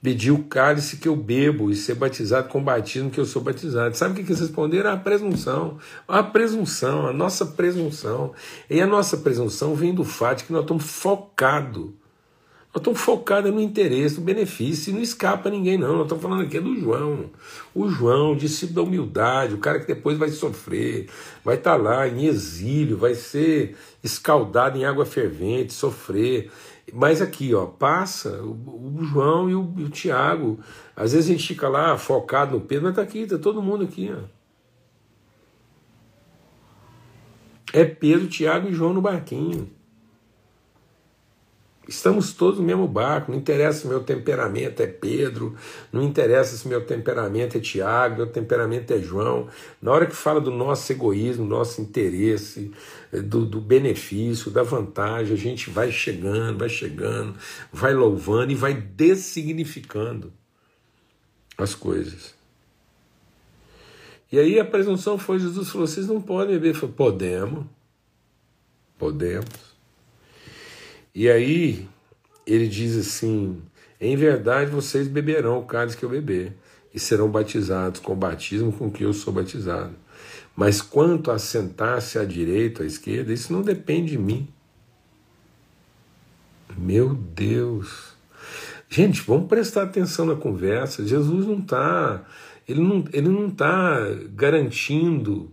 Pedir 0.00 0.32
o 0.32 0.44
cálice 0.44 0.98
que 0.98 1.08
eu 1.08 1.16
bebo 1.16 1.70
e 1.70 1.74
ser 1.74 1.94
batizado 1.94 2.48
com 2.48 2.58
o 2.58 2.62
batismo 2.62 3.10
que 3.10 3.18
eu 3.18 3.24
sou 3.24 3.40
batizado. 3.40 3.96
Sabe 3.96 4.12
o 4.12 4.14
que 4.14 4.30
eles 4.30 4.40
responderam? 4.40 4.90
A 4.90 4.98
presunção. 4.98 5.78
A 6.06 6.22
presunção, 6.22 7.06
a 7.06 7.12
nossa 7.12 7.46
presunção. 7.46 8.34
E 8.68 8.82
a 8.82 8.86
nossa 8.86 9.16
presunção 9.16 9.74
vem 9.74 9.94
do 9.94 10.04
fato 10.04 10.38
de 10.38 10.44
que 10.44 10.52
nós 10.52 10.62
estamos 10.62 10.84
focados 10.84 11.90
nós 12.74 12.80
estamos 12.80 13.00
focados 13.00 13.54
no 13.54 13.60
interesse, 13.60 14.18
no 14.18 14.24
benefício, 14.24 14.90
e 14.90 14.94
não 14.94 15.00
escapa 15.00 15.48
ninguém, 15.48 15.78
não. 15.78 15.92
Nós 15.92 16.02
estamos 16.02 16.24
falando 16.24 16.42
aqui 16.42 16.58
do 16.58 16.74
João. 16.74 17.30
O 17.72 17.88
João, 17.88 18.34
discípulo 18.34 18.74
da 18.74 18.82
humildade, 18.82 19.54
o 19.54 19.58
cara 19.58 19.78
que 19.78 19.86
depois 19.86 20.18
vai 20.18 20.28
sofrer, 20.30 21.08
vai 21.44 21.54
estar 21.54 21.76
tá 21.76 21.76
lá 21.76 22.08
em 22.08 22.26
exílio, 22.26 22.98
vai 22.98 23.14
ser 23.14 23.76
escaldado 24.02 24.76
em 24.76 24.84
água 24.84 25.06
fervente, 25.06 25.72
sofrer. 25.72 26.50
Mas 26.92 27.22
aqui, 27.22 27.54
ó, 27.54 27.64
passa 27.64 28.42
o, 28.42 28.98
o 28.98 29.04
João 29.04 29.48
e 29.48 29.54
o, 29.54 29.62
o, 29.62 29.88
Tiago. 29.88 30.58
Às 30.96 31.12
vezes 31.12 31.30
a 31.30 31.32
gente 31.32 31.46
fica 31.46 31.68
lá 31.68 31.96
focado 31.96 32.58
no 32.58 32.60
Pedro, 32.60 32.86
mas 32.86 32.92
está 32.94 33.02
aqui, 33.02 33.20
está 33.20 33.38
todo 33.38 33.62
mundo 33.62 33.84
aqui, 33.84 34.12
ó. 34.12 34.24
É 37.72 37.84
Pedro, 37.84 38.26
Tiago 38.26 38.68
e 38.68 38.74
João 38.74 38.92
no 38.92 39.00
barquinho. 39.00 39.70
Estamos 41.86 42.32
todos 42.32 42.58
no 42.58 42.64
mesmo 42.64 42.88
barco, 42.88 43.30
não 43.30 43.38
interessa 43.38 43.80
se 43.80 43.86
meu 43.86 44.02
temperamento 44.02 44.82
é 44.82 44.86
Pedro, 44.86 45.54
não 45.92 46.02
interessa 46.02 46.56
se 46.56 46.66
meu 46.66 46.84
temperamento 46.84 47.58
é 47.58 47.60
Tiago, 47.60 48.16
meu 48.16 48.26
temperamento 48.26 48.92
é 48.92 48.98
João. 48.98 49.48
Na 49.82 49.92
hora 49.92 50.06
que 50.06 50.16
fala 50.16 50.40
do 50.40 50.50
nosso 50.50 50.90
egoísmo, 50.90 51.44
nosso 51.44 51.82
interesse, 51.82 52.72
eh, 53.12 53.20
do, 53.20 53.44
do 53.44 53.60
benefício, 53.60 54.50
da 54.50 54.62
vantagem, 54.62 55.34
a 55.34 55.38
gente 55.38 55.68
vai 55.68 55.92
chegando, 55.92 56.58
vai 56.58 56.70
chegando, 56.70 57.34
vai 57.70 57.92
louvando 57.92 58.50
e 58.50 58.54
vai 58.54 58.72
dessignificando 58.72 60.32
as 61.58 61.74
coisas. 61.74 62.34
E 64.32 64.38
aí 64.38 64.58
a 64.58 64.64
presunção 64.64 65.18
foi: 65.18 65.38
Jesus 65.38 65.68
falou, 65.68 65.86
vocês 65.86 66.06
não 66.06 66.20
podem 66.20 66.54
beber. 66.54 66.74
Falei, 66.74 66.94
podemos, 66.94 67.66
podemos. 68.98 69.73
E 71.14 71.30
aí 71.30 71.88
ele 72.46 72.66
diz 72.66 72.96
assim: 72.96 73.62
Em 74.00 74.16
verdade 74.16 74.70
vocês 74.70 75.06
beberão 75.06 75.58
o 75.60 75.64
cálice 75.64 75.96
que 75.96 76.04
eu 76.04 76.10
beber, 76.10 76.52
e 76.92 76.98
serão 76.98 77.30
batizados 77.30 78.00
com 78.00 78.12
o 78.12 78.16
batismo 78.16 78.72
com 78.72 78.90
que 78.90 79.04
eu 79.04 79.12
sou 79.12 79.32
batizado. 79.32 79.94
Mas 80.56 80.80
quanto 80.80 81.30
a 81.30 81.38
sentar-se 81.38 82.18
à 82.18 82.24
direita 82.24 82.82
à 82.82 82.86
esquerda, 82.86 83.32
isso 83.32 83.52
não 83.52 83.62
depende 83.62 84.12
de 84.12 84.18
mim. 84.18 84.48
Meu 86.76 87.14
Deus. 87.14 88.14
Gente, 88.88 89.20
vamos 89.22 89.48
prestar 89.48 89.82
atenção 89.82 90.26
na 90.26 90.36
conversa. 90.36 91.06
Jesus 91.06 91.46
não 91.46 91.58
está, 91.58 92.24
ele 92.68 92.80
não, 92.80 93.04
ele 93.12 93.28
não 93.28 93.48
está 93.48 93.98
garantindo 94.32 95.52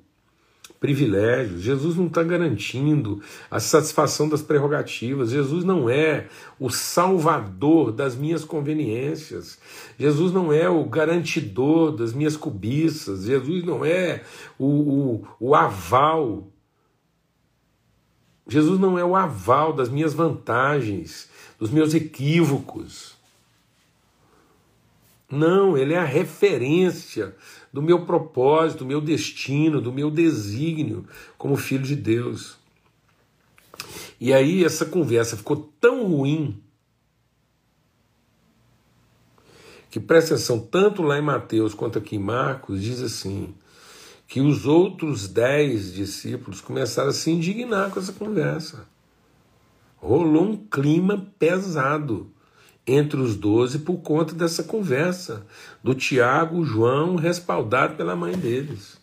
privilégios. 0.81 1.61
Jesus 1.61 1.95
não 1.95 2.07
está 2.07 2.23
garantindo 2.23 3.21
a 3.51 3.59
satisfação 3.59 4.27
das 4.27 4.41
prerrogativas. 4.41 5.29
Jesus 5.29 5.63
não 5.63 5.87
é 5.87 6.27
o 6.59 6.71
salvador 6.71 7.91
das 7.91 8.15
minhas 8.15 8.43
conveniências. 8.43 9.59
Jesus 9.97 10.33
não 10.33 10.51
é 10.51 10.67
o 10.67 10.83
garantidor 10.83 11.91
das 11.91 12.13
minhas 12.13 12.35
cobiças. 12.35 13.25
Jesus 13.25 13.63
não 13.63 13.85
é 13.85 14.23
o, 14.57 14.65
o, 14.65 15.27
o 15.39 15.55
aval. 15.55 16.47
Jesus 18.47 18.79
não 18.79 18.97
é 18.97 19.05
o 19.05 19.15
aval 19.15 19.73
das 19.73 19.87
minhas 19.87 20.15
vantagens, 20.15 21.29
dos 21.59 21.69
meus 21.69 21.93
equívocos. 21.93 23.15
Não, 25.29 25.77
ele 25.77 25.93
é 25.93 25.99
a 25.99 26.03
referência 26.03 27.35
do 27.71 27.81
meu 27.81 28.05
propósito, 28.05 28.79
do 28.79 28.85
meu 28.85 28.99
destino, 28.99 29.81
do 29.81 29.93
meu 29.93 30.11
desígnio 30.11 31.05
como 31.37 31.55
filho 31.55 31.83
de 31.83 31.95
Deus. 31.95 32.57
E 34.19 34.33
aí 34.33 34.63
essa 34.63 34.85
conversa 34.85 35.37
ficou 35.37 35.71
tão 35.79 36.05
ruim 36.05 36.61
que 39.89 39.99
presta 39.99 40.35
atenção, 40.35 40.59
tanto 40.59 41.01
lá 41.01 41.17
em 41.17 41.21
Mateus 41.21 41.73
quanto 41.73 41.97
aqui 41.97 42.15
em 42.15 42.19
Marcos, 42.19 42.81
diz 42.81 43.01
assim: 43.01 43.53
que 44.31 44.39
os 44.39 44.65
outros 44.65 45.27
dez 45.27 45.93
discípulos 45.93 46.61
começaram 46.61 47.09
a 47.09 47.13
se 47.13 47.29
indignar 47.29 47.91
com 47.91 47.99
essa 47.99 48.13
conversa. 48.13 48.87
Rolou 49.97 50.43
um 50.43 50.57
clima 50.57 51.27
pesado 51.37 52.30
entre 52.85 53.19
os 53.19 53.35
doze 53.35 53.79
por 53.79 53.97
conta 53.97 54.33
dessa 54.33 54.63
conversa 54.63 55.45
do 55.83 55.93
Tiago, 55.93 56.63
João, 56.63 57.15
respaldado 57.15 57.95
pela 57.95 58.15
mãe 58.15 58.35
deles. 58.35 58.99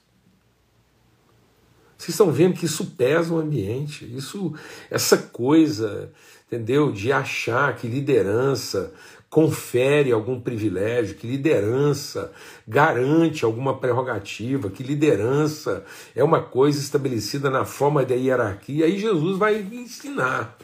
Vocês 1.97 2.11
estão 2.11 2.31
vendo 2.31 2.55
que 2.55 2.67
isso 2.67 2.87
pesa 2.97 3.35
o 3.35 3.39
ambiente, 3.39 4.05
isso, 4.17 4.55
essa 4.89 5.19
coisa, 5.19 6.13
entendeu, 6.47 6.93
de 6.93 7.11
achar 7.11 7.75
que 7.75 7.89
liderança 7.89 8.93
confere 9.29 10.13
algum 10.13 10.41
privilégio, 10.41 11.17
que 11.17 11.27
liderança 11.27 12.33
garante 12.67 13.45
alguma 13.45 13.79
prerrogativa, 13.79 14.71
que 14.71 14.83
liderança 14.83 15.85
é 16.15 16.25
uma 16.25 16.41
coisa 16.41 16.79
estabelecida 16.79 17.51
na 17.51 17.65
forma 17.65 18.05
da 18.05 18.15
hierarquia. 18.15 18.87
Aí 18.87 18.99
Jesus 18.99 19.37
vai 19.37 19.61
ensinar. 19.61 20.57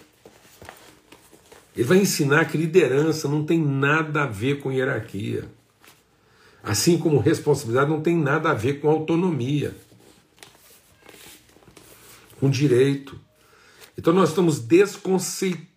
Ele 1.74 1.84
vai 1.84 1.98
ensinar 1.98 2.44
que 2.46 2.56
liderança 2.56 3.28
não 3.28 3.44
tem 3.44 3.60
nada 3.60 4.22
a 4.22 4.26
ver 4.26 4.60
com 4.60 4.70
hierarquia. 4.70 5.48
Assim 6.62 6.96
como 6.96 7.18
responsabilidade 7.18 7.90
não 7.90 8.00
tem 8.00 8.16
nada 8.16 8.50
a 8.50 8.54
ver 8.54 8.80
com 8.80 8.88
autonomia, 8.88 9.76
com 12.40 12.48
direito. 12.48 13.18
Então 13.98 14.12
nós 14.12 14.30
estamos 14.30 14.60
desconceituando 14.60 15.74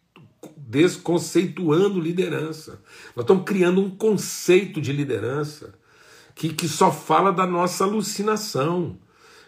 desconceituando 0.68 2.00
liderança. 2.00 2.82
Nós 3.16 3.24
estamos 3.24 3.46
criando 3.46 3.82
um 3.82 3.90
conceito 3.90 4.82
de 4.82 4.92
liderança 4.92 5.74
que, 6.36 6.50
que 6.50 6.68
só 6.68 6.92
fala 6.92 7.32
da 7.32 7.48
nossa 7.48 7.86
alucinação, 7.86 8.98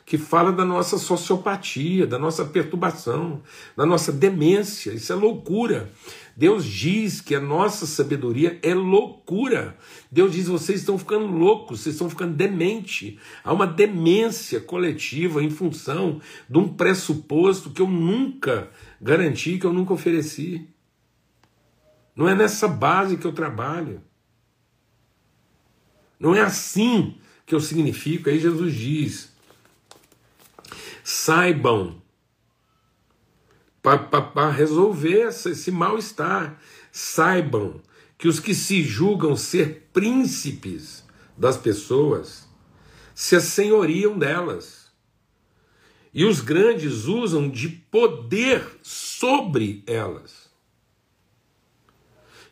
que 0.10 0.18
fala 0.18 0.52
da 0.52 0.66
nossa 0.66 0.98
sociopatia, 0.98 2.08
da 2.08 2.18
nossa 2.18 2.44
perturbação, 2.44 3.44
da 3.78 3.86
nossa 3.86 4.12
demência. 4.12 4.90
Isso 4.92 5.14
é 5.14 5.16
loucura. 5.16 5.94
Deus 6.36 6.66
diz 6.66 7.22
que 7.22 7.36
a 7.36 7.40
nossa 7.40 7.86
sabedoria 7.86 8.60
é 8.64 8.74
loucura. 8.74 9.78
Deus 10.12 10.32
diz: 10.32 10.48
vocês 10.48 10.80
estão 10.80 10.98
ficando 10.98 11.28
loucos, 11.28 11.82
vocês 11.82 11.94
estão 11.94 12.10
ficando 12.10 12.34
demente. 12.34 13.20
Há 13.44 13.54
uma 13.54 13.68
demência 13.68 14.60
coletiva 14.60 15.44
em 15.44 15.52
função 15.52 16.20
de 16.50 16.58
um 16.58 16.68
pressuposto 16.68 17.70
que 17.70 17.82
eu 17.84 17.88
nunca 17.88 18.72
garanti, 19.00 19.60
que 19.60 19.66
eu 19.66 19.74
nunca 19.74 19.94
ofereci. 19.94 20.68
Não 22.16 22.28
é 22.28 22.34
nessa 22.34 22.68
base 22.68 23.16
que 23.16 23.28
eu 23.28 23.32
trabalho. 23.32 24.02
Não 26.20 26.34
é 26.34 26.42
assim 26.42 27.16
que 27.46 27.54
eu 27.54 27.60
significo. 27.60 28.28
Aí 28.28 28.40
Jesus 28.40 28.74
diz: 28.74 29.39
saibam, 31.12 32.00
para 33.82 34.52
resolver 34.52 35.30
esse 35.30 35.72
mal-estar, 35.72 36.62
saibam 36.92 37.82
que 38.16 38.28
os 38.28 38.40
que 38.40 38.54
se 38.54 38.84
julgam 38.84 39.36
ser 39.36 39.90
príncipes 39.92 41.04
das 41.36 41.58
pessoas 41.58 42.48
se 43.16 43.36
assenhoriam 43.36 44.20
delas. 44.20 44.92
E 46.14 46.26
os 46.26 46.42
grandes 46.42 47.06
usam 47.06 47.50
de 47.50 47.70
poder 47.70 48.64
sobre 48.84 49.84
elas. 49.88 50.48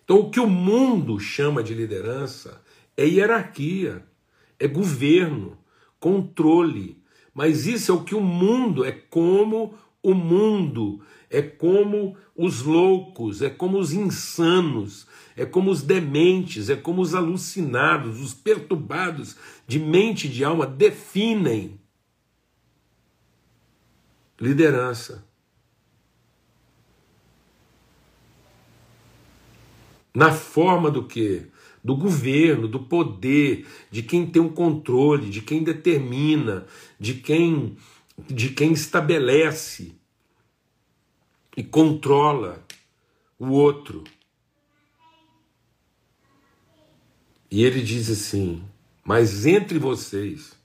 Então, 0.03 0.17
o 0.17 0.31
que 0.31 0.39
o 0.39 0.47
mundo 0.47 1.19
chama 1.19 1.61
de 1.61 1.75
liderança 1.75 2.59
é 2.95 3.05
hierarquia, 3.05 4.03
é 4.59 4.67
governo, 4.67 5.59
controle. 5.99 6.99
Mas 7.37 7.67
isso 7.67 7.91
é 7.91 7.93
o 7.93 8.03
que 8.03 8.15
o 8.15 8.19
mundo, 8.19 8.83
é 8.83 8.91
como 8.91 9.77
o 10.01 10.15
mundo, 10.15 11.05
é 11.29 11.39
como 11.39 12.17
os 12.35 12.63
loucos, 12.63 13.43
é 13.43 13.49
como 13.51 13.77
os 13.77 13.93
insanos, 13.93 15.05
é 15.35 15.45
como 15.45 15.69
os 15.69 15.83
dementes, 15.83 16.67
é 16.67 16.75
como 16.75 16.99
os 16.99 17.13
alucinados, 17.13 18.19
os 18.19 18.33
perturbados 18.33 19.37
de 19.67 19.77
mente 19.77 20.25
e 20.25 20.31
de 20.31 20.43
alma 20.43 20.65
definem 20.65 21.79
liderança. 24.41 25.27
na 30.17 30.31
forma 30.31 30.89
do 30.89 31.03
que? 31.03 31.45
Do 31.83 31.95
governo, 31.95 32.67
do 32.67 32.79
poder, 32.79 33.65
de 33.89 34.03
quem 34.03 34.25
tem 34.25 34.41
o 34.41 34.51
controle, 34.51 35.29
de 35.29 35.41
quem 35.41 35.63
determina, 35.63 36.65
de 36.99 37.13
quem 37.13 37.77
de 38.27 38.49
quem 38.49 38.73
estabelece 38.73 39.95
e 41.55 41.63
controla 41.63 42.65
o 43.37 43.49
outro. 43.49 44.03
E 47.49 47.63
ele 47.63 47.81
diz 47.81 48.09
assim: 48.09 48.63
Mas 49.03 49.45
entre 49.45 49.77
vocês, 49.79 50.57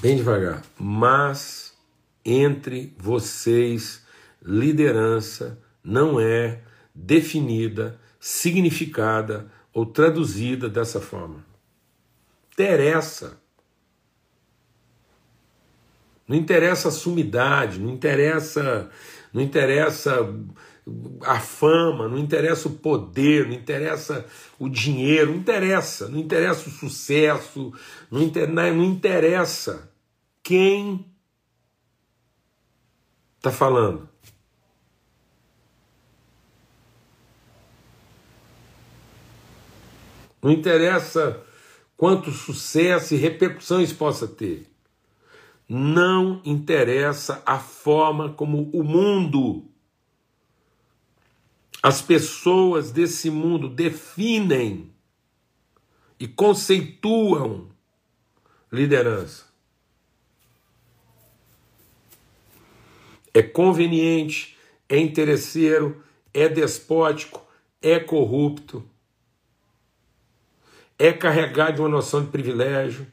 bem 0.00 0.16
devagar, 0.16 0.64
mas 0.78 1.76
entre 2.24 2.94
vocês, 2.96 4.04
liderança 4.42 5.60
não 5.82 6.20
é 6.20 6.62
definida, 6.94 8.00
significada 8.20 9.50
ou 9.72 9.86
traduzida 9.86 10.68
dessa 10.68 11.00
forma. 11.00 11.42
Interessa. 12.52 13.40
Não 16.28 16.36
interessa 16.36 16.88
a 16.88 16.92
sumidade, 16.92 17.80
não 17.80 17.90
interessa, 17.90 18.90
não 19.32 19.42
interessa 19.42 20.18
a 21.22 21.40
fama, 21.40 22.08
não 22.08 22.18
interessa 22.18 22.68
o 22.68 22.72
poder, 22.72 23.48
não 23.48 23.54
interessa 23.54 24.26
o 24.58 24.68
dinheiro, 24.68 25.30
não 25.30 25.38
interessa, 25.38 26.08
não 26.08 26.18
interessa 26.18 26.68
o 26.68 26.72
sucesso, 26.72 27.72
não, 28.10 28.22
inter, 28.22 28.48
não 28.48 28.84
interessa 28.84 29.90
quem 30.42 31.06
está 33.38 33.50
falando. 33.50 34.09
Não 40.42 40.50
interessa 40.50 41.42
quanto 41.96 42.30
sucesso 42.30 43.14
e 43.14 43.18
repercussão 43.18 43.80
isso 43.80 43.94
possa 43.96 44.26
ter. 44.26 44.66
Não 45.68 46.40
interessa 46.44 47.42
a 47.44 47.58
forma 47.58 48.32
como 48.32 48.70
o 48.72 48.82
mundo, 48.82 49.64
as 51.82 52.02
pessoas 52.02 52.90
desse 52.90 53.30
mundo 53.30 53.68
definem 53.68 54.92
e 56.18 56.26
conceituam 56.26 57.68
liderança. 58.70 59.44
É 63.32 63.42
conveniente, 63.42 64.58
é 64.88 64.98
interesseiro, 64.98 66.02
é 66.34 66.48
despótico, 66.48 67.46
é 67.80 68.00
corrupto 68.00 68.89
é 71.00 71.14
carregado 71.14 71.76
de 71.76 71.80
uma 71.80 71.88
noção 71.88 72.22
de 72.22 72.30
privilégio, 72.30 73.06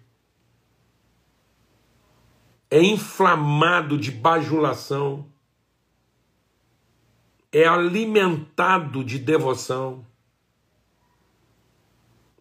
é 2.69 2.83
inflamado 2.83 3.97
de 3.97 4.11
bajulação, 4.11 5.25
é 7.49 7.65
alimentado 7.65 9.05
de 9.05 9.17
devoção. 9.17 10.05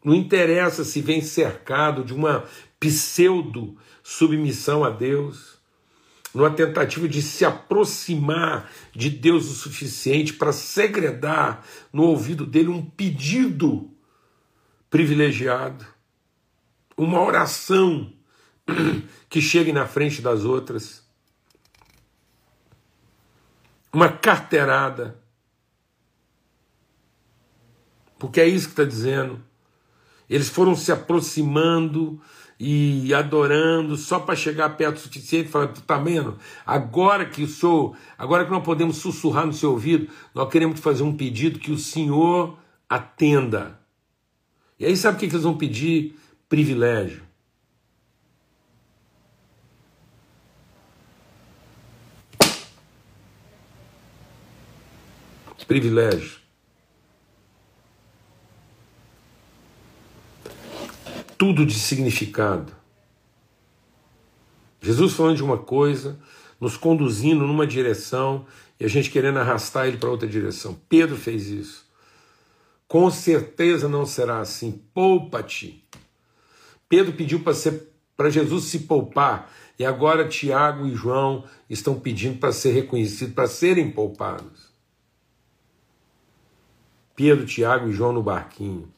Não 0.04 0.16
interessa 0.16 0.84
se 0.84 1.00
vem 1.00 1.20
cercado 1.20 2.02
de 2.02 2.12
uma 2.12 2.44
pseudo 2.80 3.78
submissão 4.02 4.82
a 4.82 4.90
Deus, 4.90 5.58
numa 6.34 6.50
tentativa 6.50 7.08
de 7.08 7.22
se 7.22 7.44
aproximar 7.44 8.68
de 8.92 9.08
Deus 9.08 9.48
o 9.48 9.54
suficiente 9.54 10.32
para 10.32 10.52
segredar 10.52 11.64
no 11.92 12.02
ouvido 12.02 12.44
dele 12.44 12.68
um 12.68 12.84
pedido 12.84 13.95
privilegiado, 14.96 15.84
uma 16.96 17.20
oração 17.20 18.10
que 19.28 19.42
chegue 19.42 19.70
na 19.70 19.86
frente 19.86 20.22
das 20.22 20.42
outras, 20.42 21.06
uma 23.92 24.08
carteirada. 24.08 25.22
Porque 28.18 28.40
é 28.40 28.48
isso 28.48 28.68
que 28.68 28.72
está 28.72 28.84
dizendo. 28.84 29.44
Eles 30.30 30.48
foram 30.48 30.74
se 30.74 30.90
aproximando 30.90 32.18
e 32.58 33.12
adorando 33.12 33.98
só 33.98 34.18
para 34.18 34.34
chegar 34.34 34.78
perto 34.78 34.96
o 34.96 35.00
suficiente, 35.00 35.50
falando, 35.50 35.78
tá 35.82 35.98
vendo? 35.98 36.38
Agora 36.64 37.26
que 37.26 37.46
sou, 37.46 37.94
agora 38.16 38.46
que 38.46 38.50
nós 38.50 38.64
podemos 38.64 38.96
sussurrar 38.96 39.44
no 39.44 39.52
seu 39.52 39.72
ouvido, 39.72 40.08
nós 40.34 40.50
queremos 40.50 40.80
fazer 40.80 41.02
um 41.02 41.14
pedido 41.14 41.58
que 41.58 41.70
o 41.70 41.76
Senhor 41.76 42.58
atenda. 42.88 43.84
E 44.78 44.84
aí 44.84 44.96
sabe 44.96 45.16
o 45.16 45.18
que 45.20 45.26
eles 45.26 45.42
vão 45.42 45.56
pedir? 45.56 46.18
Privilégio. 46.48 47.24
Privilégio. 55.66 56.46
tudo 61.38 61.66
de 61.66 61.74
significado. 61.74 62.72
Jesus 64.80 65.12
falando 65.12 65.36
de 65.36 65.42
uma 65.42 65.58
coisa, 65.58 66.18
nos 66.60 66.76
conduzindo 66.76 67.46
numa 67.46 67.66
direção 67.66 68.46
e 68.80 68.84
a 68.84 68.88
gente 68.88 69.10
querendo 69.10 69.38
arrastar 69.38 69.86
ele 69.86 69.96
para 69.96 70.10
outra 70.10 70.28
direção. 70.28 70.78
Pedro 70.88 71.16
fez 71.16 71.48
isso. 71.48 71.85
Com 72.88 73.10
certeza 73.10 73.88
não 73.88 74.06
será 74.06 74.40
assim. 74.40 74.82
Poupa-te. 74.94 75.84
Pedro 76.88 77.12
pediu 77.12 77.42
para 78.16 78.30
Jesus 78.30 78.64
se 78.64 78.80
poupar 78.80 79.52
e 79.78 79.84
agora 79.84 80.28
Tiago 80.28 80.86
e 80.86 80.94
João 80.94 81.44
estão 81.68 81.98
pedindo 81.98 82.38
para 82.38 82.52
ser 82.52 82.72
reconhecidos, 82.72 83.34
para 83.34 83.48
serem 83.48 83.90
poupados. 83.90 84.74
Pedro, 87.14 87.46
Tiago 87.46 87.88
e 87.88 87.92
João 87.92 88.12
no 88.12 88.22
barquinho 88.22 88.92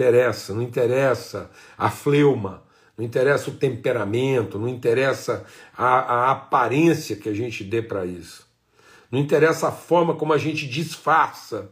interessa, 0.00 0.54
não 0.54 0.62
interessa 0.62 1.50
a 1.76 1.90
fleuma, 1.90 2.62
não 2.96 3.04
interessa 3.04 3.50
o 3.50 3.54
temperamento, 3.54 4.58
não 4.58 4.68
interessa 4.68 5.44
a, 5.76 5.86
a 5.86 6.30
aparência 6.30 7.16
que 7.16 7.28
a 7.28 7.34
gente 7.34 7.62
dê 7.62 7.82
para 7.82 8.06
isso. 8.06 8.49
Não 9.10 9.18
interessa 9.18 9.68
a 9.68 9.72
forma 9.72 10.14
como 10.14 10.32
a 10.32 10.38
gente 10.38 10.68
disfarça 10.68 11.70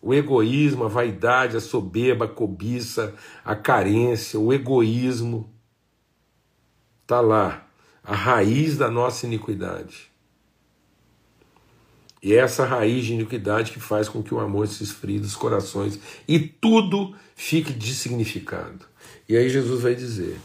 o 0.00 0.14
egoísmo, 0.14 0.84
a 0.84 0.88
vaidade, 0.88 1.56
a 1.56 1.60
soberba, 1.60 2.26
a 2.26 2.28
cobiça, 2.28 3.14
a 3.44 3.56
carência, 3.56 4.38
o 4.38 4.52
egoísmo. 4.52 5.52
Está 7.02 7.20
lá, 7.20 7.66
a 8.04 8.14
raiz 8.14 8.76
da 8.76 8.90
nossa 8.90 9.26
iniquidade. 9.26 10.10
E 12.22 12.34
é 12.34 12.38
essa 12.38 12.64
raiz 12.64 13.04
de 13.04 13.14
iniquidade 13.14 13.72
que 13.72 13.80
faz 13.80 14.08
com 14.08 14.22
que 14.22 14.34
o 14.34 14.40
amor 14.40 14.66
se 14.68 14.82
esfrie 14.82 15.18
dos 15.18 15.36
corações 15.36 15.98
e 16.26 16.38
tudo 16.38 17.14
fique 17.34 17.72
designificado. 17.72 18.86
E 19.28 19.36
aí 19.36 19.48
Jesus 19.48 19.82
vai 19.82 19.94
dizer: 19.94 20.38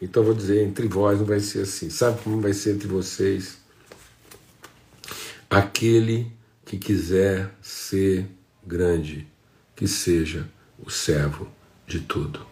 então 0.00 0.22
vou 0.22 0.34
dizer, 0.34 0.64
entre 0.64 0.86
vós 0.86 1.18
não 1.18 1.26
vai 1.26 1.40
ser 1.40 1.62
assim. 1.62 1.90
Sabe 1.90 2.22
como 2.22 2.40
vai 2.40 2.52
ser 2.52 2.74
entre 2.74 2.86
vocês? 2.86 3.57
Aquele 5.50 6.30
que 6.64 6.76
quiser 6.76 7.54
ser 7.62 8.26
grande, 8.66 9.26
que 9.74 9.88
seja 9.88 10.46
o 10.78 10.90
servo 10.90 11.48
de 11.86 12.00
tudo. 12.00 12.46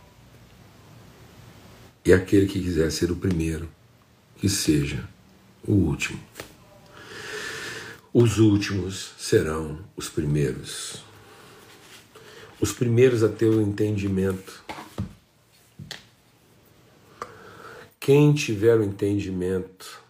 E 2.05 2.13
aquele 2.13 2.47
que 2.47 2.61
quiser 2.61 2.91
ser 2.91 3.11
o 3.11 3.17
primeiro, 3.17 3.69
que 4.37 4.49
seja 4.49 5.07
o 5.63 5.73
último. 5.73 6.19
Os 8.15 8.39
últimos 8.39 9.13
serão 9.19 9.85
os 9.95 10.09
primeiros. 10.09 11.05
Os 12.59 12.73
primeiros 12.73 13.23
a 13.23 13.29
ter 13.29 13.51
o 13.51 13.61
entendimento. 13.61 14.65
Quem 18.01 18.33
tiver 18.33 18.79
o 18.79 18.85
entendimento, 18.85 20.01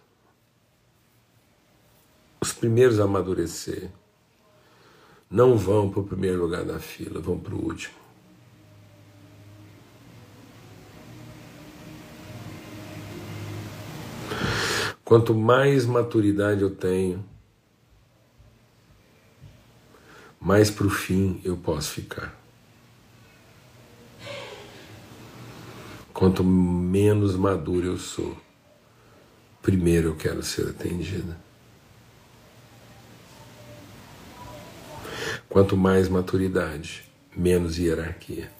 os 2.47 2.53
primeiros 2.53 2.99
a 2.99 3.03
amadurecer, 3.03 3.89
não 5.29 5.57
vão 5.57 5.89
para 5.89 5.99
o 5.99 6.03
primeiro 6.05 6.41
lugar 6.41 6.63
da 6.63 6.79
fila, 6.79 7.19
vão 7.19 7.37
para 7.37 7.53
o 7.53 7.61
último. 7.61 7.95
Quanto 15.03 15.33
mais 15.33 15.85
maturidade 15.85 16.61
eu 16.61 16.73
tenho, 16.73 17.23
mais 20.39 20.71
para 20.71 20.87
o 20.87 20.89
fim 20.89 21.41
eu 21.43 21.57
posso 21.57 21.91
ficar. 21.91 22.33
Quanto 26.13 26.43
menos 26.43 27.35
maduro 27.35 27.87
eu 27.87 27.97
sou, 27.97 28.37
primeiro 29.61 30.09
eu 30.09 30.15
quero 30.15 30.41
ser 30.41 30.69
atendida. 30.69 31.46
Quanto 35.57 35.75
mais 35.75 36.07
maturidade, 36.07 37.03
menos 37.35 37.79
hierarquia. 37.79 38.51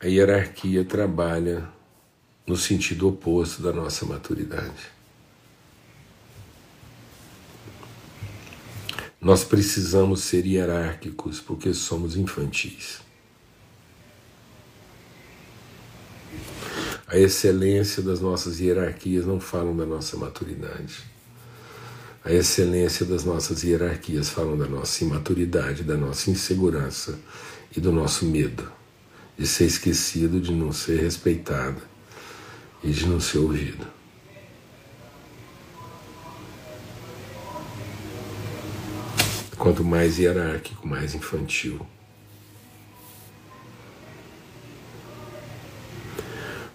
A 0.00 0.08
hierarquia 0.08 0.84
trabalha 0.84 1.68
no 2.44 2.56
sentido 2.56 3.06
oposto 3.06 3.62
da 3.62 3.72
nossa 3.72 4.04
maturidade. 4.04 4.90
Nós 9.20 9.44
precisamos 9.44 10.24
ser 10.24 10.44
hierárquicos 10.44 11.38
porque 11.38 11.72
somos 11.72 12.16
infantis. 12.16 13.02
A 17.06 17.16
excelência 17.16 18.02
das 18.02 18.20
nossas 18.20 18.58
hierarquias 18.58 19.24
não 19.24 19.38
falam 19.38 19.76
da 19.76 19.86
nossa 19.86 20.16
maturidade. 20.16 21.04
A 22.22 22.30
excelência 22.32 23.06
das 23.06 23.24
nossas 23.24 23.64
hierarquias 23.64 24.28
falam 24.28 24.56
da 24.56 24.66
nossa 24.66 25.02
imaturidade, 25.02 25.82
da 25.82 25.96
nossa 25.96 26.30
insegurança 26.30 27.18
e 27.74 27.80
do 27.80 27.90
nosso 27.90 28.26
medo 28.26 28.70
de 29.38 29.46
ser 29.46 29.64
esquecido, 29.64 30.38
de 30.38 30.52
não 30.52 30.70
ser 30.70 31.00
respeitado 31.00 31.80
e 32.84 32.90
de 32.90 33.06
não 33.06 33.18
ser 33.18 33.38
ouvido. 33.38 33.86
Quanto 39.56 39.82
mais 39.82 40.18
hierárquico, 40.18 40.86
mais 40.86 41.14
infantil. 41.14 41.86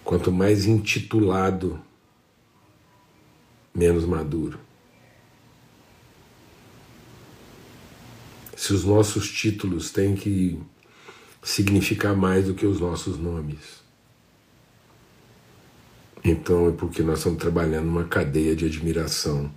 Quanto 0.02 0.32
mais 0.32 0.66
intitulado, 0.66 1.80
menos 3.72 4.04
maduro. 4.04 4.65
Se 8.66 8.72
os 8.72 8.82
nossos 8.84 9.30
títulos 9.30 9.90
têm 9.90 10.16
que 10.16 10.58
significar 11.40 12.16
mais 12.16 12.46
do 12.46 12.54
que 12.54 12.66
os 12.66 12.80
nossos 12.80 13.16
nomes, 13.16 13.60
então 16.24 16.68
é 16.68 16.72
porque 16.72 17.00
nós 17.00 17.18
estamos 17.18 17.38
trabalhando 17.38 17.84
numa 17.84 18.02
cadeia 18.02 18.56
de 18.56 18.66
admiração 18.66 19.48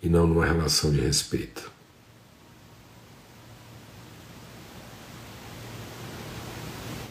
e 0.00 0.08
não 0.08 0.28
numa 0.28 0.46
relação 0.46 0.92
de 0.92 1.00
respeito. 1.00 1.72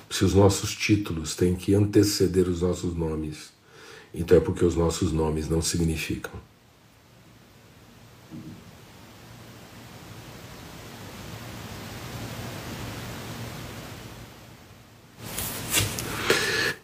se 0.10 0.24
os 0.24 0.34
nossos 0.34 0.74
títulos 0.74 1.36
têm 1.36 1.54
que 1.54 1.74
anteceder 1.74 2.48
os 2.48 2.62
nossos 2.62 2.96
nomes, 2.96 3.52
então 4.14 4.38
é 4.38 4.40
porque 4.40 4.64
os 4.64 4.78
nossos 4.78 5.12
nomes 5.12 5.50
não 5.50 5.62
significam. 5.62 6.51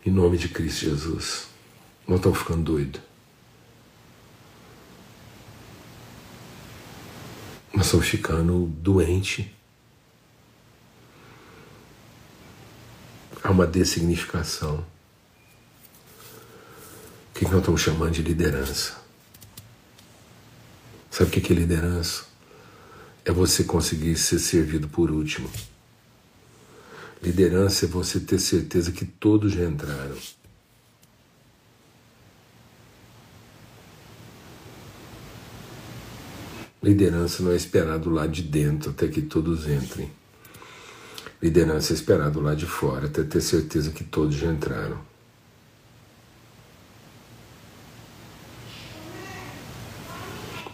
Em 0.08 0.10
nome 0.10 0.38
de 0.38 0.48
Cristo 0.48 0.86
Jesus, 0.86 1.48
não 2.08 2.16
estamos 2.16 2.38
ficando 2.40 2.64
doidos. 2.64 3.02
Nós 7.74 7.88
estamos 7.88 8.08
ficando 8.08 8.68
doentes. 8.68 9.48
há 13.44 13.52
uma 13.52 13.68
dessignificação. 13.68 14.78
O 17.30 17.34
que 17.34 17.44
nós 17.44 17.60
estamos 17.60 17.82
chamando 17.82 18.14
de 18.14 18.22
liderança? 18.22 18.96
Sabe 21.12 21.38
o 21.38 21.42
que 21.42 21.52
é 21.52 21.56
liderança? 21.56 22.24
É 23.26 23.32
você 23.34 23.66
conseguir 23.66 24.16
ser 24.16 24.40
servido 24.40 24.88
por 24.88 25.12
último. 25.12 25.50
Liderança 27.22 27.86
é 27.86 27.88
você 27.88 28.20
ter 28.20 28.40
certeza 28.40 28.92
que 28.92 29.06
todos 29.06 29.52
já 29.54 29.66
entraram. 29.66 30.16
Liderança 36.82 37.42
não 37.42 37.52
é 37.52 37.56
esperar 37.56 37.98
do 37.98 38.10
lado 38.10 38.32
de 38.32 38.44
dentro 38.44 38.92
até 38.92 39.08
que 39.08 39.22
todos 39.22 39.68
entrem. 39.68 40.12
Liderança 41.42 41.92
esperada 41.92 42.40
lá 42.40 42.54
de 42.54 42.66
fora, 42.66 43.08
até 43.08 43.24
ter 43.24 43.42
certeza 43.42 43.92
que 43.92 44.04
todos 44.04 44.36
já 44.36 44.52
entraram. 44.52 45.00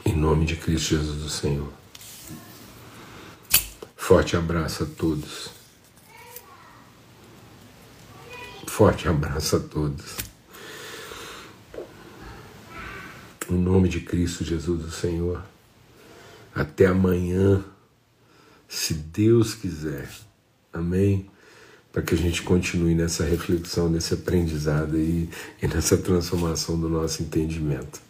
Em 0.06 0.16
nome 0.16 0.46
de 0.46 0.58
Cristo 0.58 0.90
Jesus 0.90 1.22
do 1.22 1.30
Senhor. 1.30 1.72
Forte 3.96 4.36
abraço 4.36 4.84
a 4.84 4.86
todos. 4.86 5.63
Forte 8.74 9.08
abraço 9.08 9.56
a 9.56 9.60
todos. 9.60 10.16
Em 13.48 13.54
nome 13.54 13.88
de 13.88 14.00
Cristo 14.00 14.44
Jesus 14.44 14.82
do 14.82 14.90
Senhor. 14.90 15.44
Até 16.56 16.88
amanhã, 16.88 17.64
se 18.68 18.96
Deus 18.96 19.54
quiser. 19.54 20.10
Amém? 20.74 21.30
Para 21.92 22.02
que 22.02 22.16
a 22.16 22.18
gente 22.18 22.42
continue 22.42 22.96
nessa 22.96 23.24
reflexão, 23.24 23.92
nesse 23.92 24.16
aprendizado 24.16 24.98
e, 24.98 25.30
e 25.62 25.68
nessa 25.68 25.96
transformação 25.96 26.76
do 26.76 26.90
nosso 26.90 27.22
entendimento. 27.22 28.02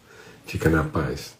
Fica 0.46 0.70
na 0.70 0.82
paz. 0.82 1.34